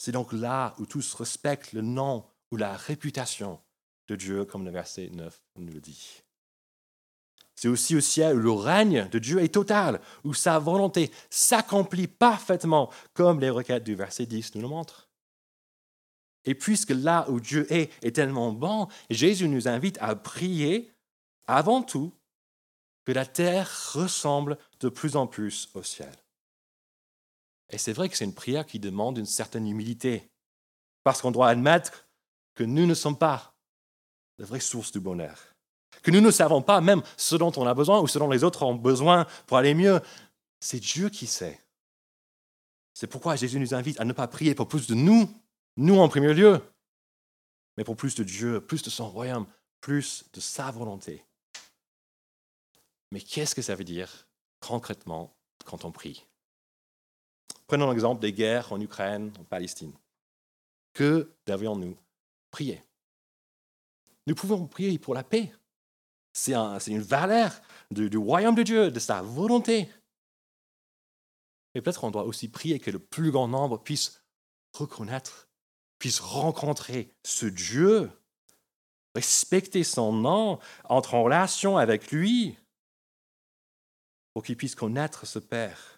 C'est 0.06 0.12
donc 0.12 0.32
là 0.32 0.72
où 0.78 0.86
tous 0.86 1.14
respectent 1.14 1.72
le 1.72 1.82
nom 1.82 2.24
ou 2.52 2.56
la 2.56 2.76
réputation 2.76 3.58
de 4.06 4.14
Dieu, 4.14 4.44
comme 4.44 4.64
le 4.64 4.70
verset 4.70 5.10
9 5.12 5.42
nous 5.56 5.72
le 5.72 5.80
dit. 5.80 6.22
C'est 7.56 7.66
aussi 7.66 7.96
au 7.96 8.00
ciel 8.00 8.36
où 8.36 8.38
le 8.38 8.52
règne 8.52 9.08
de 9.08 9.18
Dieu 9.18 9.42
est 9.42 9.52
total, 9.52 10.00
où 10.22 10.32
sa 10.32 10.60
volonté 10.60 11.10
s'accomplit 11.28 12.06
parfaitement, 12.06 12.88
comme 13.14 13.40
les 13.40 13.50
requêtes 13.50 13.82
du 13.82 13.96
verset 13.96 14.26
10 14.26 14.54
nous 14.54 14.60
le 14.62 14.68
montrent. 14.68 15.08
Et 16.44 16.54
puisque 16.54 16.90
là 16.90 17.28
où 17.28 17.40
Dieu 17.40 17.66
est 17.72 17.90
est 18.04 18.14
tellement 18.14 18.52
bon, 18.52 18.86
Jésus 19.10 19.48
nous 19.48 19.66
invite 19.66 19.98
à 20.00 20.14
prier 20.14 20.92
avant 21.48 21.82
tout 21.82 22.12
que 23.04 23.10
la 23.10 23.26
terre 23.26 23.92
ressemble 23.92 24.56
de 24.78 24.88
plus 24.88 25.16
en 25.16 25.26
plus 25.26 25.68
au 25.74 25.82
ciel. 25.82 26.14
Et 27.70 27.78
c'est 27.78 27.92
vrai 27.92 28.08
que 28.08 28.16
c'est 28.16 28.24
une 28.24 28.34
prière 28.34 28.66
qui 28.66 28.78
demande 28.78 29.18
une 29.18 29.26
certaine 29.26 29.66
humilité, 29.66 30.30
parce 31.02 31.20
qu'on 31.20 31.30
doit 31.30 31.48
admettre 31.48 32.06
que 32.54 32.64
nous 32.64 32.86
ne 32.86 32.94
sommes 32.94 33.18
pas 33.18 33.54
la 34.38 34.46
vraie 34.46 34.60
source 34.60 34.92
du 34.92 35.00
bonheur 35.00 35.56
que 36.06 36.12
nous 36.12 36.20
ne 36.20 36.30
savons 36.30 36.62
pas 36.62 36.80
même 36.80 37.02
ce 37.16 37.34
dont 37.34 37.52
on 37.56 37.66
a 37.66 37.74
besoin 37.74 38.00
ou 38.00 38.06
ce 38.06 38.20
dont 38.20 38.30
les 38.30 38.44
autres 38.44 38.62
ont 38.62 38.76
besoin 38.76 39.26
pour 39.48 39.56
aller 39.56 39.74
mieux. 39.74 40.00
C'est 40.60 40.78
Dieu 40.78 41.08
qui 41.08 41.26
sait. 41.26 41.60
C'est 42.94 43.08
pourquoi 43.08 43.34
Jésus 43.34 43.58
nous 43.58 43.74
invite 43.74 43.98
à 43.98 44.04
ne 44.04 44.12
pas 44.12 44.28
prier 44.28 44.54
pour 44.54 44.68
plus 44.68 44.86
de 44.86 44.94
nous, 44.94 45.28
nous 45.76 45.98
en 45.98 46.08
premier 46.08 46.32
lieu, 46.32 46.62
mais 47.76 47.82
pour 47.82 47.96
plus 47.96 48.14
de 48.14 48.22
Dieu, 48.22 48.60
plus 48.60 48.84
de 48.84 48.88
son 48.88 49.10
royaume, 49.10 49.46
plus 49.80 50.24
de 50.32 50.38
sa 50.38 50.70
volonté. 50.70 51.24
Mais 53.10 53.20
qu'est-ce 53.20 53.56
que 53.56 53.62
ça 53.62 53.74
veut 53.74 53.82
dire 53.82 54.28
concrètement 54.60 55.34
quand 55.64 55.84
on 55.84 55.90
prie? 55.90 56.24
Prenons 57.66 57.90
l'exemple 57.90 58.20
des 58.20 58.32
guerres 58.32 58.72
en 58.72 58.80
Ukraine, 58.80 59.32
en 59.38 59.44
Palestine. 59.44 59.92
Que 60.92 61.30
devions-nous 61.46 61.96
prier? 62.50 62.82
Nous 64.26 64.34
pouvons 64.34 64.66
prier 64.66 64.98
pour 64.98 65.14
la 65.14 65.22
paix, 65.22 65.52
c'est 66.36 66.52
une 66.88 67.00
valeur 67.00 67.62
du, 67.90 68.18
royaume 68.18 68.54
de 68.54 68.62
Dieu, 68.62 68.90
de 68.90 68.98
sa 68.98 69.22
volonté. 69.22 69.88
Mais 71.74 71.80
peut-être 71.80 72.00
qu'on 72.00 72.10
doit 72.10 72.24
aussi 72.24 72.48
prier 72.48 72.78
que 72.78 72.90
le 72.90 72.98
plus 72.98 73.30
grand 73.30 73.48
nombre 73.48 73.82
puisse 73.82 74.22
reconnaître, 74.74 75.48
puisse 75.98 76.20
rencontrer 76.20 77.10
ce 77.24 77.46
Dieu, 77.46 78.10
respecter 79.14 79.82
son 79.82 80.12
nom, 80.12 80.58
entrer 80.84 81.16
en 81.16 81.22
relation 81.22 81.78
avec 81.78 82.12
lui, 82.12 82.58
pour 84.34 84.42
qu'il 84.42 84.58
puisse 84.58 84.74
connaître 84.74 85.26
ce 85.26 85.38
Père, 85.38 85.95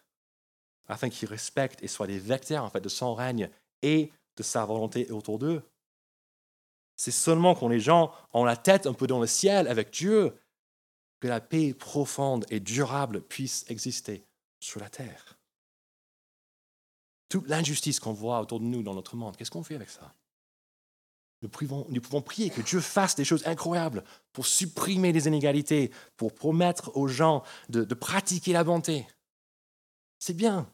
afin 0.89 1.09
qu'il 1.11 1.29
respecte 1.29 1.83
et 1.83 1.89
soit 1.89 2.07
des 2.07 2.19
vecteurs 2.19 2.65
en 2.65 2.71
fait, 2.71 2.81
de 2.81 2.89
son 2.89 3.15
règne 3.15 3.51
et 3.83 4.11
de 4.37 4.43
sa 4.43 4.65
volonté 4.65 5.11
autour 5.11 5.39
d'eux. 5.39 5.63
C'est 6.97 7.11
seulement 7.13 7.55
quand 7.55 7.69
les 7.69 7.81
gens 7.81 8.13
ont 8.33 8.45
la 8.45 8.57
tête 8.57 8.87
un 8.87 8.93
peu 8.93 9.07
dans 9.07 9.21
le 9.21 9.27
ciel 9.27 9.69
avec 9.69 9.91
Dieu 9.93 10.35
que 11.21 11.29
la 11.29 11.41
paix 11.41 11.75
profonde 11.75 12.47
et 12.51 12.61
durable 12.61 13.21
puisse 13.21 13.65
exister 13.69 14.25
sur 14.61 14.81
la 14.81 14.89
terre. 14.89 15.39
Toute 17.29 17.49
l'injustice 17.49 18.01
qu'on 18.01 18.13
voit 18.13 18.41
autour 18.41 18.61
de 18.61 18.65
nous 18.65 18.83
dans 18.83 18.95
notre 18.95 19.17
monde, 19.17 19.37
qu'est-ce 19.37 19.51
qu'on 19.51 19.63
fait 19.63 19.75
avec 19.75 19.91
ça? 19.91 20.15
Nous 21.41 21.49
pouvons, 21.49 22.23
prier 22.23 22.51
que 22.51 22.63
Dieu 22.63 22.81
fasse 22.81 23.15
des 23.15 23.25
choses 23.25 23.47
incroyables 23.47 24.03
pour 24.33 24.47
supprimer 24.47 25.13
les 25.13 25.29
inégalités, 25.29 25.93
pour 26.17 26.35
promettre 26.35 26.97
aux 26.97 27.07
gens 27.07 27.45
de 27.69 27.95
pratiquer 27.95 28.53
la 28.53 28.65
bonté. 28.65 29.07
C'est 30.19 30.35
bien. 30.35 30.69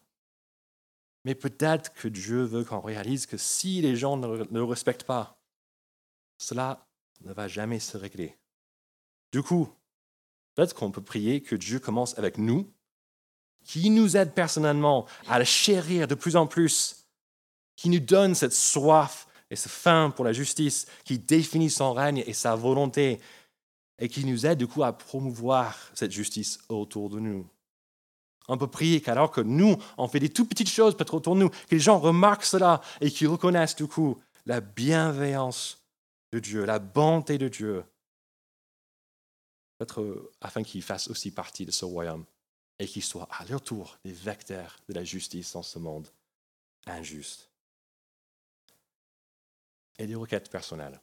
Mais 1.25 1.33
peut-être 1.33 1.91
que 1.93 2.07
Dieu 2.07 2.43
veut 2.43 2.63
qu'on 2.63 2.79
réalise 2.79 3.25
que 3.25 3.35
si 3.35 3.81
les 3.81 3.95
gens 3.95 4.15
ne, 4.15 4.43
le 4.43 4.63
respectent 4.63 5.03
pas, 5.03 5.41
cela 6.37 6.87
ne 7.21 7.33
va 7.33 7.47
jamais 7.47 7.79
se 7.79 7.97
régler. 7.97 8.37
Du 9.31 9.41
coup, 9.41 9.67
peut-être 10.53 10.75
qu'on 10.75 10.91
peut 10.91 11.01
prier 11.01 11.41
que 11.41 11.55
Dieu 11.55 11.79
commence 11.79 12.17
avec 12.19 12.37
nous, 12.37 12.71
qui 13.63 13.89
nous 13.89 14.15
aide 14.15 14.33
personnellement 14.33 15.07
à 15.27 15.39
le 15.39 15.45
chérir 15.45 16.07
de 16.07 16.13
plus 16.13 16.35
en 16.35 16.45
plus, 16.45 17.07
qui 17.75 17.89
nous 17.89 17.99
donne 17.99 18.35
cette 18.35 18.53
soif 18.53 19.27
et 19.49 19.55
cette 19.55 19.71
faim 19.71 20.13
pour 20.15 20.25
la 20.25 20.33
justice, 20.33 20.85
qui 21.03 21.17
définit 21.17 21.71
son 21.71 21.93
règne 21.93 22.23
et 22.27 22.33
sa 22.33 22.55
volonté, 22.55 23.19
et 23.97 24.09
qui 24.09 24.25
nous 24.25 24.45
aide 24.45 24.59
du 24.59 24.67
coup 24.67 24.83
à 24.83 24.93
promouvoir 24.93 25.89
cette 25.95 26.11
justice 26.11 26.59
autour 26.69 27.09
de 27.09 27.19
nous. 27.19 27.49
On 28.47 28.57
peut 28.57 28.67
prier 28.67 29.01
qu'alors 29.01 29.31
que 29.31 29.41
nous, 29.41 29.77
on 29.97 30.07
fait 30.07 30.19
des 30.19 30.29
tout 30.29 30.45
petites 30.45 30.69
choses 30.69 30.95
peut-être 30.95 31.15
autour 31.15 31.35
de 31.35 31.41
nous, 31.41 31.49
que 31.49 31.71
les 31.71 31.79
gens 31.79 31.99
remarquent 31.99 32.45
cela 32.45 32.81
et 33.01 33.09
qu'ils 33.09 33.27
reconnaissent 33.27 33.75
du 33.75 33.87
coup 33.87 34.21
la 34.45 34.61
bienveillance 34.61 35.83
de 36.31 36.39
Dieu, 36.39 36.65
la 36.65 36.79
bonté 36.79 37.37
de 37.37 37.47
Dieu, 37.47 37.83
peut-être 39.77 40.01
euh, 40.01 40.31
afin 40.41 40.63
qu'ils 40.63 40.83
fassent 40.83 41.09
aussi 41.09 41.31
partie 41.31 41.65
de 41.65 41.71
ce 41.71 41.85
royaume 41.85 42.25
et 42.79 42.85
qu'ils 42.85 43.03
soient 43.03 43.27
à 43.31 43.45
leur 43.45 43.61
tour 43.61 43.97
des 44.03 44.11
vecteurs 44.11 44.77
de 44.87 44.93
la 44.93 45.03
justice 45.03 45.53
dans 45.53 45.63
ce 45.63 45.79
monde 45.79 46.07
injuste. 46.85 47.49
Et 49.97 50.07
des 50.07 50.15
requêtes 50.15 50.51
personnelles. 50.51 50.99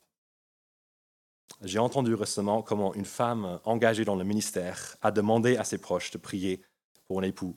J'ai 1.62 1.78
entendu 1.78 2.14
récemment 2.14 2.62
comment 2.62 2.94
une 2.94 3.04
femme 3.04 3.60
engagée 3.64 4.04
dans 4.04 4.16
le 4.16 4.24
ministère 4.24 4.96
a 5.00 5.10
demandé 5.10 5.56
à 5.56 5.64
ses 5.64 5.78
proches 5.78 6.10
de 6.10 6.18
prier 6.18 6.62
pour 7.12 7.20
un 7.20 7.24
époux 7.24 7.54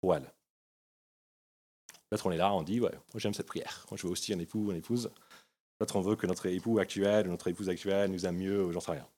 pour 0.00 0.12
elle. 0.16 0.24
Peut-être 2.08 2.26
on 2.26 2.32
est 2.32 2.36
là, 2.36 2.52
on 2.52 2.64
dit, 2.64 2.80
ouais, 2.80 2.90
moi 2.90 3.20
j'aime 3.20 3.32
cette 3.32 3.46
prière. 3.46 3.86
Moi 3.92 3.96
je 3.96 4.04
veux 4.04 4.12
aussi 4.12 4.34
un 4.34 4.40
époux, 4.40 4.66
ou 4.66 4.70
une 4.72 4.76
épouse. 4.78 5.08
Peut-être 5.78 5.94
on 5.94 6.00
veut 6.00 6.16
que 6.16 6.26
notre 6.26 6.46
époux 6.46 6.80
actuel 6.80 7.28
ou 7.28 7.30
notre 7.30 7.46
épouse 7.46 7.68
actuelle 7.68 8.10
nous 8.10 8.26
aime 8.26 8.38
mieux, 8.38 8.72
j'en 8.72 8.80
sais 8.80 8.90
rien. 8.90 9.08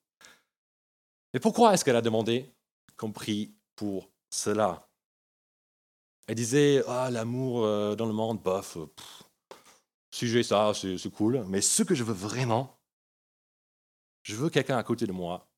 Mais 1.32 1.40
pourquoi 1.40 1.72
est-ce 1.72 1.82
qu'elle 1.82 1.96
a 1.96 2.02
demandé 2.02 2.52
qu'on 2.98 3.10
prie 3.10 3.54
pour 3.74 4.10
cela? 4.28 4.86
Elle 6.26 6.34
disait, 6.34 6.84
ah, 6.86 7.10
l'amour 7.10 7.64
euh, 7.64 7.94
dans 7.96 8.06
le 8.06 8.12
monde, 8.12 8.42
bof, 8.42 8.76
si 10.10 10.28
j'ai 10.28 10.42
ça, 10.42 10.72
c'est 10.74 11.10
cool. 11.10 11.42
Mais 11.46 11.62
ce 11.62 11.82
que 11.82 11.94
je 11.94 12.04
veux 12.04 12.12
vraiment, 12.12 12.78
je 14.24 14.36
veux 14.36 14.50
quelqu'un 14.50 14.76
à 14.76 14.82
côté 14.82 15.06
de 15.06 15.12
moi 15.12 15.48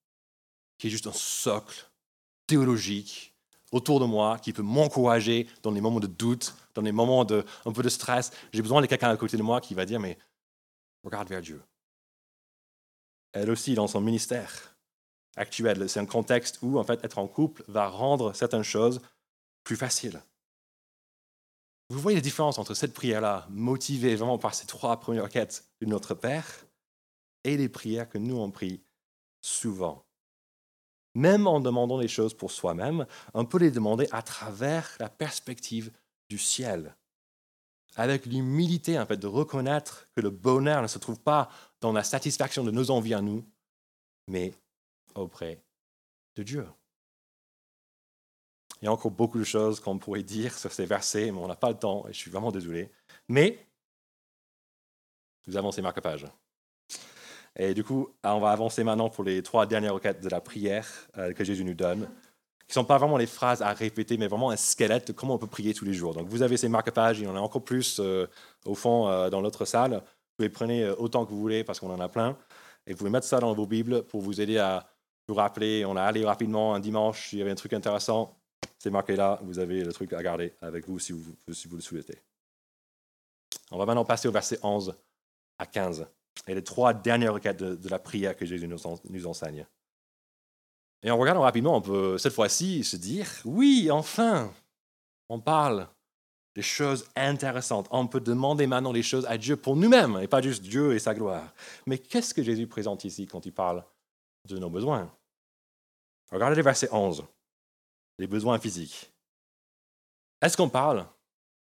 qui 0.78 0.86
est 0.86 0.90
juste 0.90 1.08
un 1.08 1.12
socle 1.12 1.90
théologique 2.46 3.31
autour 3.72 3.98
de 4.00 4.04
moi, 4.04 4.38
qui 4.38 4.52
peut 4.52 4.62
m'encourager 4.62 5.48
dans 5.62 5.70
les 5.70 5.80
moments 5.80 6.00
de 6.00 6.06
doute, 6.06 6.54
dans 6.74 6.82
les 6.82 6.92
moments 6.92 7.24
de 7.24 7.44
un 7.64 7.72
peu 7.72 7.82
de 7.82 7.88
stress. 7.88 8.30
J'ai 8.52 8.62
besoin 8.62 8.80
de 8.80 8.86
quelqu'un 8.86 9.10
à 9.10 9.16
côté 9.16 9.36
de 9.36 9.42
moi 9.42 9.60
qui 9.60 9.74
va 9.74 9.84
dire, 9.84 9.98
mais 9.98 10.18
regarde 11.02 11.28
vers 11.28 11.40
Dieu. 11.40 11.62
Elle 13.32 13.50
aussi, 13.50 13.74
dans 13.74 13.86
son 13.86 14.00
ministère 14.00 14.76
actuel, 15.36 15.88
c'est 15.88 16.00
un 16.00 16.06
contexte 16.06 16.58
où, 16.62 16.78
en 16.78 16.84
fait, 16.84 17.02
être 17.02 17.18
en 17.18 17.26
couple 17.26 17.64
va 17.66 17.88
rendre 17.88 18.34
certaines 18.34 18.62
choses 18.62 19.00
plus 19.64 19.76
faciles. 19.76 20.22
Vous 21.88 21.98
voyez 21.98 22.16
la 22.16 22.22
différence 22.22 22.58
entre 22.58 22.74
cette 22.74 22.94
prière-là, 22.94 23.46
motivée 23.50 24.16
vraiment 24.16 24.38
par 24.38 24.54
ces 24.54 24.66
trois 24.66 25.00
premières 25.00 25.28
quêtes 25.28 25.66
de 25.80 25.86
notre 25.86 26.14
Père, 26.14 26.66
et 27.44 27.56
les 27.56 27.68
prières 27.68 28.08
que 28.08 28.18
nous 28.18 28.36
on 28.36 28.50
prie 28.50 28.82
souvent. 29.40 30.04
Même 31.14 31.46
en 31.46 31.60
demandant 31.60 31.98
les 31.98 32.08
choses 32.08 32.34
pour 32.34 32.50
soi-même, 32.50 33.06
on 33.34 33.44
peut 33.44 33.58
les 33.58 33.70
demander 33.70 34.08
à 34.12 34.22
travers 34.22 34.96
la 34.98 35.10
perspective 35.10 35.92
du 36.28 36.38
ciel 36.38 36.94
avec 37.96 38.26
l'humilité 38.26 38.98
en 38.98 39.06
fait 39.06 39.16
de 39.16 39.26
reconnaître 39.26 40.08
que 40.14 40.20
le 40.20 40.30
bonheur 40.30 40.82
ne 40.82 40.86
se 40.86 40.98
trouve 40.98 41.20
pas 41.20 41.50
dans 41.80 41.92
la 41.92 42.02
satisfaction 42.02 42.64
de 42.64 42.70
nos 42.70 42.90
envies 42.90 43.14
à 43.14 43.20
nous, 43.20 43.44
mais 44.28 44.54
auprès 45.14 45.62
de 46.36 46.42
Dieu. 46.42 46.66
Il 48.80 48.86
y 48.86 48.88
a 48.88 48.92
encore 48.92 49.10
beaucoup 49.10 49.38
de 49.38 49.44
choses 49.44 49.78
qu'on 49.78 49.98
pourrait 49.98 50.22
dire 50.22 50.58
sur 50.58 50.72
ces 50.72 50.86
versets, 50.86 51.30
mais 51.30 51.38
on 51.38 51.46
n'a 51.46 51.56
pas 51.56 51.70
le 51.70 51.78
temps 51.78 52.06
et 52.08 52.12
je 52.12 52.18
suis 52.18 52.30
vraiment 52.30 52.50
désolé. 52.50 52.90
Mais 53.28 53.68
nous 55.46 55.56
avons 55.56 55.70
ces 55.70 55.82
marque-pages. 55.82 56.26
Et 57.56 57.74
du 57.74 57.84
coup, 57.84 58.08
on 58.24 58.40
va 58.40 58.50
avancer 58.50 58.82
maintenant 58.82 59.10
pour 59.10 59.24
les 59.24 59.42
trois 59.42 59.66
dernières 59.66 59.94
requêtes 59.94 60.22
de 60.22 60.28
la 60.28 60.40
prière 60.40 60.88
euh, 61.18 61.32
que 61.32 61.44
Jésus 61.44 61.64
nous 61.64 61.74
donne 61.74 62.08
qui 62.72 62.78
ne 62.78 62.84
sont 62.84 62.86
pas 62.86 62.96
vraiment 62.96 63.18
les 63.18 63.26
phrases 63.26 63.60
à 63.60 63.74
répéter, 63.74 64.16
mais 64.16 64.28
vraiment 64.28 64.50
un 64.50 64.56
squelette 64.56 65.08
de 65.08 65.12
comment 65.12 65.34
on 65.34 65.38
peut 65.38 65.46
prier 65.46 65.74
tous 65.74 65.84
les 65.84 65.92
jours. 65.92 66.14
Donc 66.14 66.28
vous 66.28 66.40
avez 66.40 66.56
ces 66.56 66.70
marque-pages, 66.70 67.18
il 67.18 67.24
y 67.24 67.28
en 67.28 67.36
a 67.36 67.38
encore 67.38 67.62
plus 67.62 68.00
euh, 68.00 68.26
au 68.64 68.74
fond 68.74 69.08
euh, 69.08 69.28
dans 69.28 69.42
l'autre 69.42 69.66
salle. 69.66 70.02
Vous 70.38 70.48
prendre 70.48 70.72
euh, 70.72 70.94
autant 70.96 71.26
que 71.26 71.30
vous 71.30 71.38
voulez 71.38 71.64
parce 71.64 71.80
qu'on 71.80 71.92
en 71.92 72.00
a 72.00 72.08
plein. 72.08 72.34
Et 72.86 72.92
vous 72.92 72.96
pouvez 72.98 73.10
mettre 73.10 73.26
ça 73.26 73.40
dans 73.40 73.52
vos 73.52 73.66
Bibles 73.66 74.04
pour 74.04 74.22
vous 74.22 74.40
aider 74.40 74.56
à 74.56 74.88
vous 75.28 75.34
rappeler. 75.34 75.84
On 75.84 75.96
a 75.96 76.02
allé 76.02 76.24
rapidement 76.24 76.74
un 76.74 76.80
dimanche, 76.80 77.34
il 77.34 77.40
y 77.40 77.42
avait 77.42 77.50
un 77.50 77.56
truc 77.56 77.74
intéressant. 77.74 78.38
C'est 78.78 78.90
marqué 78.90 79.16
là, 79.16 79.38
vous 79.42 79.58
avez 79.58 79.84
le 79.84 79.92
truc 79.92 80.14
à 80.14 80.22
garder 80.22 80.54
avec 80.62 80.88
vous, 80.88 80.98
si 80.98 81.12
vous 81.12 81.36
le 81.46 81.82
souhaitez. 81.82 82.18
On 83.70 83.76
va 83.76 83.84
maintenant 83.84 84.06
passer 84.06 84.28
au 84.28 84.32
verset 84.32 84.58
11 84.62 84.94
à 85.58 85.66
15. 85.66 86.06
Et 86.46 86.54
les 86.54 86.64
trois 86.64 86.92
dernières 86.94 87.34
requêtes 87.34 87.62
de, 87.62 87.88
la 87.88 87.98
prière 87.98 88.36
que 88.36 88.44
Jésus 88.44 88.68
nous 88.68 89.26
enseigne. 89.26 89.66
Et 91.02 91.10
en 91.10 91.18
regardant 91.18 91.42
rapidement, 91.42 91.76
on 91.76 91.80
peut 91.80 92.16
cette 92.18 92.32
fois-ci 92.32 92.84
se 92.84 92.96
dire, 92.96 93.26
oui, 93.44 93.90
enfin, 93.90 94.52
on 95.28 95.40
parle 95.40 95.88
des 96.54 96.62
choses 96.62 97.08
intéressantes. 97.16 97.88
On 97.90 98.06
peut 98.06 98.20
demander 98.20 98.66
maintenant 98.66 98.92
des 98.92 99.02
choses 99.02 99.26
à 99.26 99.36
Dieu 99.38 99.56
pour 99.56 99.74
nous-mêmes, 99.74 100.18
et 100.20 100.28
pas 100.28 100.42
juste 100.42 100.62
Dieu 100.62 100.94
et 100.94 100.98
sa 100.98 101.14
gloire. 101.14 101.52
Mais 101.86 101.98
qu'est-ce 101.98 102.34
que 102.34 102.42
Jésus 102.42 102.66
présente 102.66 103.04
ici 103.04 103.26
quand 103.26 103.46
il 103.46 103.52
parle 103.52 103.84
de 104.48 104.58
nos 104.58 104.70
besoins? 104.70 105.12
Regardez 106.30 106.56
le 106.56 106.62
verset 106.62 106.88
11, 106.92 107.24
les 108.18 108.26
besoins 108.26 108.58
physiques. 108.58 109.10
Est-ce 110.40 110.56
qu'on 110.56 110.68
parle 110.68 111.06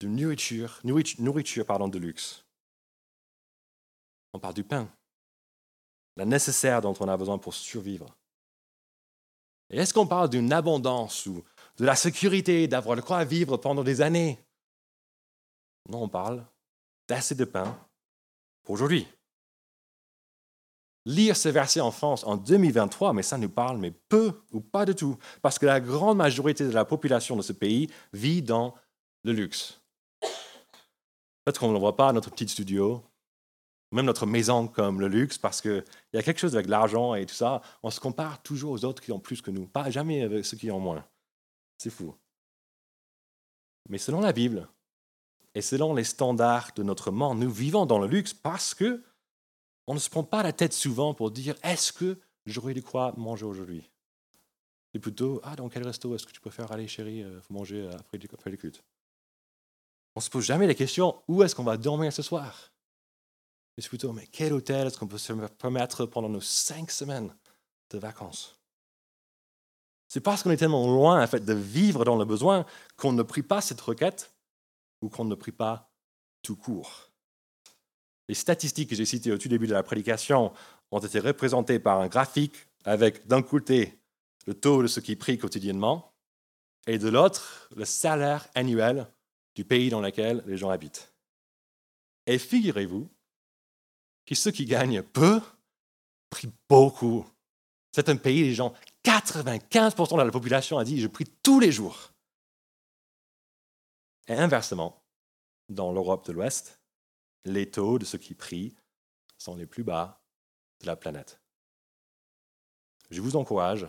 de 0.00 0.06
nourriture, 0.06 0.80
nourriture, 0.84 1.22
nourriture 1.22 1.66
pardon, 1.66 1.88
de 1.88 1.98
luxe? 1.98 2.45
On 4.36 4.38
parle 4.38 4.52
du 4.52 4.64
pain, 4.64 4.86
la 6.16 6.26
nécessaire 6.26 6.82
dont 6.82 6.94
on 7.00 7.08
a 7.08 7.16
besoin 7.16 7.38
pour 7.38 7.54
survivre. 7.54 8.14
Et 9.70 9.78
est-ce 9.78 9.94
qu'on 9.94 10.06
parle 10.06 10.28
d'une 10.28 10.52
abondance 10.52 11.24
ou 11.24 11.42
de 11.78 11.86
la 11.86 11.96
sécurité, 11.96 12.68
d'avoir 12.68 12.96
le 12.96 13.00
quoi 13.00 13.24
vivre 13.24 13.56
pendant 13.56 13.82
des 13.82 14.02
années? 14.02 14.38
Non, 15.88 16.02
on 16.02 16.08
parle 16.10 16.44
d'assez 17.08 17.34
de 17.34 17.46
pain 17.46 17.80
pour 18.62 18.74
aujourd'hui. 18.74 19.08
Lire 21.06 21.34
ce 21.34 21.48
verset 21.48 21.80
en 21.80 21.90
France 21.90 22.22
en 22.24 22.36
2023, 22.36 23.14
mais 23.14 23.22
ça 23.22 23.38
nous 23.38 23.48
parle, 23.48 23.78
mais 23.78 23.90
peu 23.90 24.42
ou 24.52 24.60
pas 24.60 24.84
du 24.84 24.94
tout, 24.94 25.16
parce 25.40 25.58
que 25.58 25.64
la 25.64 25.80
grande 25.80 26.18
majorité 26.18 26.64
de 26.64 26.72
la 26.72 26.84
population 26.84 27.36
de 27.36 27.42
ce 27.42 27.54
pays 27.54 27.90
vit 28.12 28.42
dans 28.42 28.74
le 29.24 29.32
luxe. 29.32 29.80
Peut-être 30.20 31.58
qu'on 31.58 31.68
ne 31.68 31.72
le 31.72 31.78
voit 31.78 31.96
pas, 31.96 32.12
notre 32.12 32.30
petit 32.30 32.46
studio, 32.46 33.02
même 33.92 34.06
notre 34.06 34.26
maison 34.26 34.68
comme 34.68 35.00
le 35.00 35.08
luxe, 35.08 35.38
parce 35.38 35.60
qu'il 35.60 35.84
y 36.12 36.18
a 36.18 36.22
quelque 36.22 36.40
chose 36.40 36.54
avec 36.54 36.68
l'argent 36.68 37.14
et 37.14 37.26
tout 37.26 37.34
ça, 37.34 37.62
on 37.82 37.90
se 37.90 38.00
compare 38.00 38.42
toujours 38.42 38.72
aux 38.72 38.84
autres 38.84 39.02
qui 39.02 39.12
ont 39.12 39.20
plus 39.20 39.40
que 39.40 39.50
nous, 39.50 39.66
pas 39.66 39.90
jamais 39.90 40.22
avec 40.22 40.44
ceux 40.44 40.56
qui 40.56 40.70
ont 40.70 40.80
moins. 40.80 41.04
C'est 41.78 41.90
fou. 41.90 42.14
Mais 43.88 43.98
selon 43.98 44.20
la 44.20 44.32
Bible 44.32 44.68
et 45.54 45.62
selon 45.62 45.94
les 45.94 46.04
standards 46.04 46.72
de 46.74 46.82
notre 46.82 47.10
monde, 47.10 47.38
nous 47.38 47.50
vivons 47.50 47.86
dans 47.86 47.98
le 47.98 48.08
luxe 48.08 48.34
parce 48.34 48.74
que 48.74 49.02
on 49.86 49.94
ne 49.94 50.00
se 50.00 50.10
prend 50.10 50.24
pas 50.24 50.42
la 50.42 50.52
tête 50.52 50.72
souvent 50.72 51.14
pour 51.14 51.30
dire 51.30 51.54
est-ce 51.62 51.92
que 51.92 52.18
j'aurais 52.44 52.74
de 52.74 52.80
quoi 52.80 53.14
manger 53.16 53.46
aujourd'hui? 53.46 53.88
C'est 54.92 54.98
plutôt 54.98 55.40
ah 55.44 55.54
dans 55.54 55.68
quel 55.68 55.84
resto 55.84 56.14
est-ce 56.14 56.26
que 56.26 56.32
tu 56.32 56.40
préfères 56.40 56.72
aller 56.72 56.88
chérie 56.88 57.22
euh, 57.22 57.40
manger 57.50 57.88
après 57.92 58.50
le 58.50 58.56
culte? 58.56 58.82
On 60.16 60.20
se 60.20 60.30
pose 60.30 60.44
jamais 60.44 60.66
la 60.66 60.74
question 60.74 61.22
où 61.28 61.42
est-ce 61.42 61.54
qu'on 61.54 61.62
va 61.62 61.76
dormir 61.76 62.12
ce 62.12 62.22
soir? 62.22 62.72
Mais 63.76 63.84
plutôt, 63.84 64.12
mais 64.12 64.26
quel 64.26 64.52
hôtel 64.52 64.86
est-ce 64.86 64.98
qu'on 64.98 65.06
peut 65.06 65.18
se 65.18 65.32
permettre 65.32 66.06
pendant 66.06 66.28
nos 66.28 66.40
cinq 66.40 66.90
semaines 66.90 67.34
de 67.90 67.98
vacances? 67.98 68.58
C'est 70.08 70.20
parce 70.20 70.42
qu'on 70.42 70.50
est 70.50 70.56
tellement 70.56 70.86
loin 70.86 71.22
en 71.22 71.26
fait, 71.26 71.44
de 71.44 71.52
vivre 71.52 72.04
dans 72.04 72.16
le 72.16 72.24
besoin 72.24 72.64
qu'on 72.96 73.12
ne 73.12 73.22
prie 73.22 73.42
pas 73.42 73.60
cette 73.60 73.80
requête 73.80 74.34
ou 75.02 75.08
qu'on 75.08 75.24
ne 75.24 75.34
prie 75.34 75.52
pas 75.52 75.92
tout 76.42 76.56
court. 76.56 77.10
Les 78.28 78.34
statistiques 78.34 78.90
que 78.90 78.96
j'ai 78.96 79.04
citées 79.04 79.32
au 79.32 79.38
tout 79.38 79.48
début 79.48 79.66
de 79.66 79.74
la 79.74 79.82
prédication 79.82 80.52
ont 80.90 81.00
été 81.00 81.18
représentées 81.18 81.78
par 81.78 82.00
un 82.00 82.08
graphique 82.08 82.56
avec 82.84 83.26
d'un 83.26 83.42
côté 83.42 83.98
le 84.46 84.54
taux 84.54 84.82
de 84.82 84.86
ceux 84.86 85.00
qui 85.00 85.16
prient 85.16 85.38
quotidiennement 85.38 86.14
et 86.86 86.98
de 86.98 87.08
l'autre 87.08 87.68
le 87.74 87.84
salaire 87.84 88.48
annuel 88.54 89.08
du 89.54 89.64
pays 89.64 89.90
dans 89.90 90.00
lequel 90.00 90.42
les 90.46 90.56
gens 90.56 90.70
habitent. 90.70 91.12
Et 92.26 92.38
figurez-vous 92.38 93.08
que 94.26 94.34
ceux 94.34 94.50
qui 94.50 94.66
gagnent 94.66 95.02
peu 95.02 95.40
prient 96.30 96.52
beaucoup. 96.68 97.26
C'est 97.92 98.08
un 98.08 98.16
pays, 98.16 98.42
les 98.42 98.54
gens, 98.54 98.74
95% 99.04 100.18
de 100.18 100.22
la 100.22 100.30
population 100.30 100.78
a 100.78 100.84
dit 100.84 101.00
Je 101.00 101.06
prie 101.06 101.26
tous 101.42 101.60
les 101.60 101.72
jours. 101.72 102.12
Et 104.28 104.34
inversement, 104.34 105.02
dans 105.68 105.92
l'Europe 105.92 106.26
de 106.26 106.32
l'Ouest, 106.32 106.80
les 107.44 107.70
taux 107.70 107.98
de 107.98 108.04
ceux 108.04 108.18
qui 108.18 108.34
prient 108.34 108.74
sont 109.38 109.54
les 109.54 109.66
plus 109.66 109.84
bas 109.84 110.20
de 110.80 110.86
la 110.86 110.96
planète. 110.96 111.40
Je 113.10 113.20
vous 113.20 113.36
encourage 113.36 113.86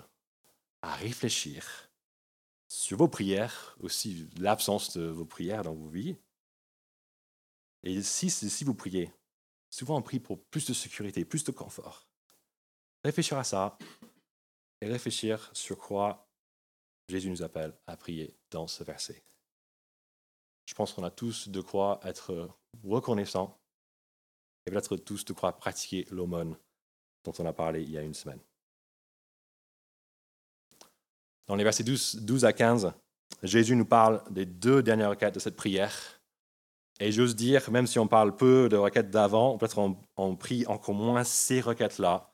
à 0.84 0.93
réfléchir 0.95 1.89
sur 2.67 2.97
vos 2.97 3.08
prières, 3.08 3.76
aussi 3.80 4.30
l'absence 4.38 4.95
de 4.97 5.08
vos 5.08 5.26
prières 5.26 5.63
dans 5.63 5.73
vos 5.73 5.88
vies. 5.88 6.17
Et 7.84 8.04
si, 8.04 8.30
si 8.30 8.63
vous 8.63 8.76
priez, 8.76 9.12
souvent 9.69 9.97
on 9.97 10.01
prie 10.01 10.19
pour 10.19 10.43
plus 10.45 10.65
de 10.65 10.73
sécurité, 10.73 11.25
plus 11.25 11.43
de 11.43 11.51
confort. 11.51 12.08
Réfléchir 13.03 13.38
à 13.38 13.43
ça 13.43 13.77
et 14.82 14.88
réfléchir 14.88 15.49
sur 15.53 15.77
quoi 15.77 16.30
Jésus 17.10 17.30
nous 17.30 17.43
appelle 17.43 17.73
à 17.88 17.95
prier 17.95 18.36
dans 18.51 18.67
ce 18.67 18.84
verset. 18.84 19.23
Je 20.65 20.73
pense 20.73 20.93
qu'on 20.93 21.03
a 21.03 21.12
tous 21.12 21.47
de 21.47 21.62
quoi 21.62 21.99
être 22.03 22.49
reconnaissants 22.84 23.58
et 24.65 24.71
peut-être 24.71 24.97
tous 24.97 25.23
de 25.23 25.34
quoi 25.34 25.58
pratiquer 25.58 26.06
l'aumône 26.12 26.58
dont 27.23 27.34
on 27.39 27.45
a 27.45 27.53
parlé 27.53 27.84
il 27.84 27.91
y 27.91 27.97
a 27.97 28.01
une 28.01 28.13
semaine. 28.13 28.39
Dans 31.47 31.56
les 31.56 31.63
versets 31.63 31.84
12, 31.84 32.43
à 32.43 32.51
15, 32.51 32.91
Jésus 33.41 33.75
nous 33.75 33.86
parle 33.86 34.21
des 34.30 34.45
deux 34.45 34.84
dernières 34.84 35.12
requêtes 35.12 35.36
de 35.36 35.39
cette 35.39 35.56
prière. 35.56 36.16
Et 37.00 37.12
j'ose 37.12 37.36
dire, 37.36 37.70
même 37.70 37.86
si 37.86 38.00
on 38.00 38.08
parle 38.08 38.36
peu 38.36 38.70
de 38.70 38.76
requêtes 38.76 39.12
d'avant, 39.12 39.58
peut-être 39.58 39.78
on, 39.78 39.98
on 40.16 40.36
prie 40.36 40.66
encore 40.66 40.96
moins 40.96 41.24
ces 41.24 41.62
requêtes-là. 41.62 42.34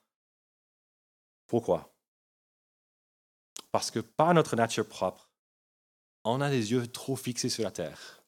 Pourquoi? 1.48 1.94
Parce 3.72 3.92
que 3.92 4.00
par 4.00 4.34
notre 4.34 4.56
nature 4.56 4.88
propre, 4.88 5.30
on 6.24 6.40
a 6.40 6.50
des 6.50 6.72
yeux 6.72 6.88
trop 6.88 7.16
fixés 7.16 7.50
sur 7.50 7.64
la 7.64 7.72
terre, 7.72 8.24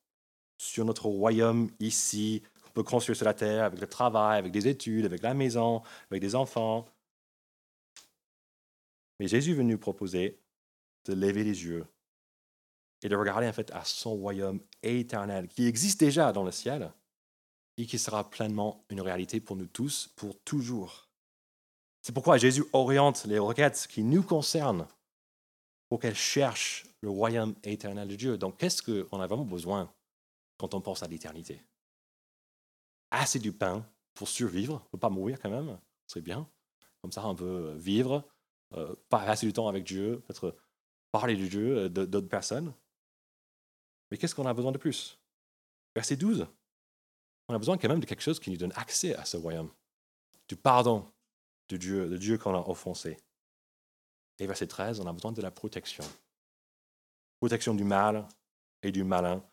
sur 0.58 0.84
notre 0.84 1.06
royaume 1.06 1.72
ici, 1.80 2.44
qu'on 2.64 2.72
peut 2.72 2.84
construire 2.84 3.16
sur 3.16 3.26
la 3.26 3.34
terre 3.34 3.64
avec 3.64 3.80
le 3.80 3.88
travail, 3.88 4.40
avec 4.40 4.52
des 4.52 4.68
études, 4.68 5.06
avec 5.06 5.22
la 5.22 5.34
maison, 5.34 5.82
avec 6.12 6.22
des 6.22 6.36
enfants. 6.36 6.86
Mais 9.20 9.28
Jésus 9.28 9.54
veut 9.54 9.64
nous 9.64 9.78
proposer 9.78 10.42
de 11.06 11.14
lever 11.14 11.44
les 11.44 11.64
yeux 11.64 11.86
et 13.02 13.08
de 13.08 13.16
regarder 13.16 13.48
en 13.48 13.54
fait 13.54 13.72
à 13.72 13.86
son 13.86 14.16
royaume 14.16 14.60
éternel 14.86 15.48
qui 15.48 15.66
existe 15.66 16.00
déjà 16.00 16.32
dans 16.32 16.44
le 16.44 16.52
ciel 16.52 16.92
et 17.78 17.86
qui 17.86 18.00
sera 18.00 18.30
pleinement 18.30 18.86
une 18.90 19.02
réalité 19.02 19.40
pour 19.40 19.56
nous 19.56 19.68
tous 19.68 20.10
pour 20.16 20.40
toujours. 20.42 21.10
C'est 22.02 22.14
pourquoi 22.14 22.38
Jésus 22.38 22.64
oriente 22.74 23.26
les 23.26 23.40
requêtes 23.40 23.88
qui 23.90 24.04
nous 24.04 24.24
concernent 24.24 24.88
pour 25.90 26.00
qu'elles 26.00 26.16
cherchent 26.16 26.86
le 27.02 27.10
royaume 27.10 27.56
éternel 27.64 28.08
de 28.08 28.16
Dieu. 28.16 28.38
Donc 28.38 28.58
qu'est-ce 28.58 28.82
qu'on 28.82 29.20
a 29.20 29.28
vraiment 29.28 29.46
besoin 29.46 29.92
quand 30.58 30.74
on 30.74 30.82
pense 30.82 31.04
à 31.04 31.08
l'éternité? 31.08 31.62
Assez 33.12 33.40
du 33.40 33.52
pain 33.52 33.86
pour 34.14 34.28
survivre, 34.28 34.88
ne 34.94 35.00
pas 35.00 35.10
mourir 35.10 35.40
quand 35.42 35.50
même, 35.50 35.78
c'est 36.08 36.22
bien. 36.22 36.48
Comme 37.02 37.12
ça, 37.12 37.28
on 37.28 37.36
peut 37.36 37.74
vivre, 37.78 38.24
euh, 38.74 38.96
passer 39.10 39.46
du 39.46 39.54
temps 39.54 39.68
avec 39.68 39.84
Dieu, 39.84 40.24
peut-être 40.26 40.56
parler 41.12 41.36
du 41.36 41.50
Dieu 41.50 41.78
euh, 41.78 41.90
d'autres 41.90 42.30
personnes. 42.30 42.74
Mais 44.16 44.20
qu'est-ce 44.20 44.34
qu'on 44.34 44.46
a 44.46 44.54
besoin 44.54 44.72
de 44.72 44.78
plus? 44.78 45.20
Verset 45.94 46.16
12. 46.16 46.48
On 47.50 47.54
a 47.54 47.58
besoin 47.58 47.78
quand 47.78 47.90
même 47.90 48.00
de 48.00 48.06
quelque 48.06 48.22
chose 48.22 48.40
qui 48.40 48.50
nous 48.50 48.56
donne 48.56 48.72
accès 48.78 49.14
à 49.14 49.26
ce 49.26 49.36
royaume. 49.36 49.70
Du 50.48 50.56
pardon 50.56 51.12
de 51.68 51.76
Dieu, 51.76 52.08
de 52.08 52.16
Dieu 52.16 52.38
qu'on 52.38 52.56
a 52.56 52.70
offensé. 52.70 53.18
Et 54.40 54.48
verset 54.48 54.68
13, 54.68 55.02
on 55.02 55.08
a 55.08 55.12
besoin 55.12 55.34
de 55.34 55.42
la 55.42 55.52
protection. 55.52 56.06
Protection 57.42 57.76
du 57.76 57.84
mal 57.84 58.26
et 58.84 58.94
du 58.94 59.04
malin 59.04 59.44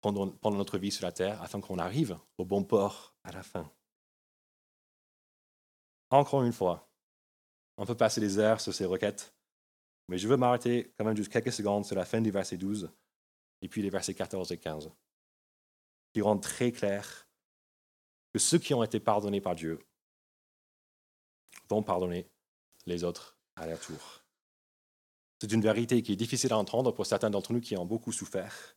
pendant, 0.00 0.28
pendant 0.28 0.58
notre 0.58 0.78
vie 0.78 0.92
sur 0.92 1.04
la 1.04 1.10
terre 1.10 1.42
afin 1.42 1.60
qu'on 1.60 1.80
arrive 1.80 2.16
au 2.36 2.44
bon 2.44 2.62
port 2.62 3.16
à 3.24 3.32
la 3.32 3.42
fin. 3.42 3.68
Encore 6.10 6.44
une 6.44 6.52
fois, 6.52 6.88
on 7.76 7.84
peut 7.84 7.96
passer 7.96 8.20
des 8.20 8.38
heures 8.38 8.60
sur 8.60 8.72
ces 8.72 8.84
requêtes 8.84 9.34
mais 10.08 10.16
je 10.18 10.26
veux 10.26 10.36
m'arrêter 10.36 10.94
quand 10.96 11.04
même 11.04 11.16
juste 11.16 11.30
quelques 11.30 11.52
secondes 11.52 11.84
sur 11.84 11.94
la 11.94 12.04
fin 12.04 12.20
du 12.20 12.30
verset 12.30 12.56
12 12.56 12.90
et 13.62 13.68
puis 13.68 13.82
les 13.82 13.90
versets 13.90 14.14
14 14.14 14.52
et 14.52 14.58
15, 14.58 14.90
qui 16.12 16.20
rendent 16.20 16.42
très 16.42 16.72
clair 16.72 17.28
que 18.32 18.38
ceux 18.38 18.58
qui 18.58 18.74
ont 18.74 18.82
été 18.82 19.00
pardonnés 19.00 19.40
par 19.40 19.54
Dieu 19.54 19.78
vont 21.68 21.82
pardonner 21.82 22.30
les 22.86 23.04
autres 23.04 23.36
à 23.56 23.66
leur 23.66 23.80
tour. 23.80 24.22
C'est 25.40 25.52
une 25.52 25.60
vérité 25.60 26.02
qui 26.02 26.12
est 26.12 26.16
difficile 26.16 26.52
à 26.52 26.58
entendre 26.58 26.92
pour 26.92 27.06
certains 27.06 27.30
d'entre 27.30 27.52
nous 27.52 27.60
qui 27.60 27.76
ont 27.76 27.86
beaucoup 27.86 28.12
souffert. 28.12 28.76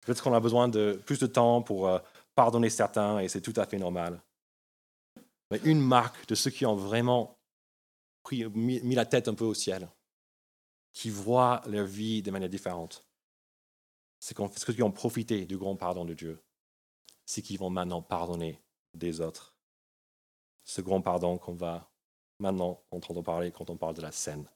Peut-être 0.00 0.22
qu'on 0.22 0.34
a 0.34 0.40
besoin 0.40 0.68
de 0.68 1.00
plus 1.06 1.18
de 1.18 1.26
temps 1.26 1.62
pour 1.62 1.88
euh, 1.88 1.98
pardonner 2.34 2.68
certains 2.68 3.20
et 3.20 3.28
c'est 3.28 3.40
tout 3.40 3.54
à 3.56 3.66
fait 3.66 3.78
normal. 3.78 4.22
Mais 5.50 5.60
une 5.64 5.80
marque 5.80 6.26
de 6.26 6.34
ceux 6.34 6.50
qui 6.50 6.66
ont 6.66 6.76
vraiment 6.76 7.38
mis 8.32 8.94
la 8.94 9.06
tête 9.06 9.28
un 9.28 9.34
peu 9.34 9.44
au 9.44 9.54
ciel, 9.54 9.88
qui 10.92 11.10
voient 11.10 11.62
leur 11.66 11.86
vie 11.86 12.22
de 12.22 12.30
manière 12.30 12.48
différente. 12.48 13.06
C'est 14.26 14.38
ceux 14.56 14.72
qui 14.72 14.82
ont 14.82 14.90
profité 14.90 15.44
du 15.44 15.58
grand 15.58 15.76
pardon 15.76 16.06
de 16.06 16.14
Dieu, 16.14 16.42
c'est 17.26 17.42
qu'ils 17.42 17.58
vont 17.58 17.68
maintenant 17.68 18.00
pardonner 18.00 18.58
des 18.94 19.20
autres. 19.20 19.54
Ce 20.62 20.80
grand 20.80 21.02
pardon 21.02 21.36
qu'on 21.36 21.52
va 21.52 21.92
maintenant 22.38 22.82
entendre 22.90 23.20
parler 23.20 23.52
quand 23.52 23.68
on 23.68 23.76
parle 23.76 23.94
de 23.94 24.00
la 24.00 24.12
scène 24.12 24.48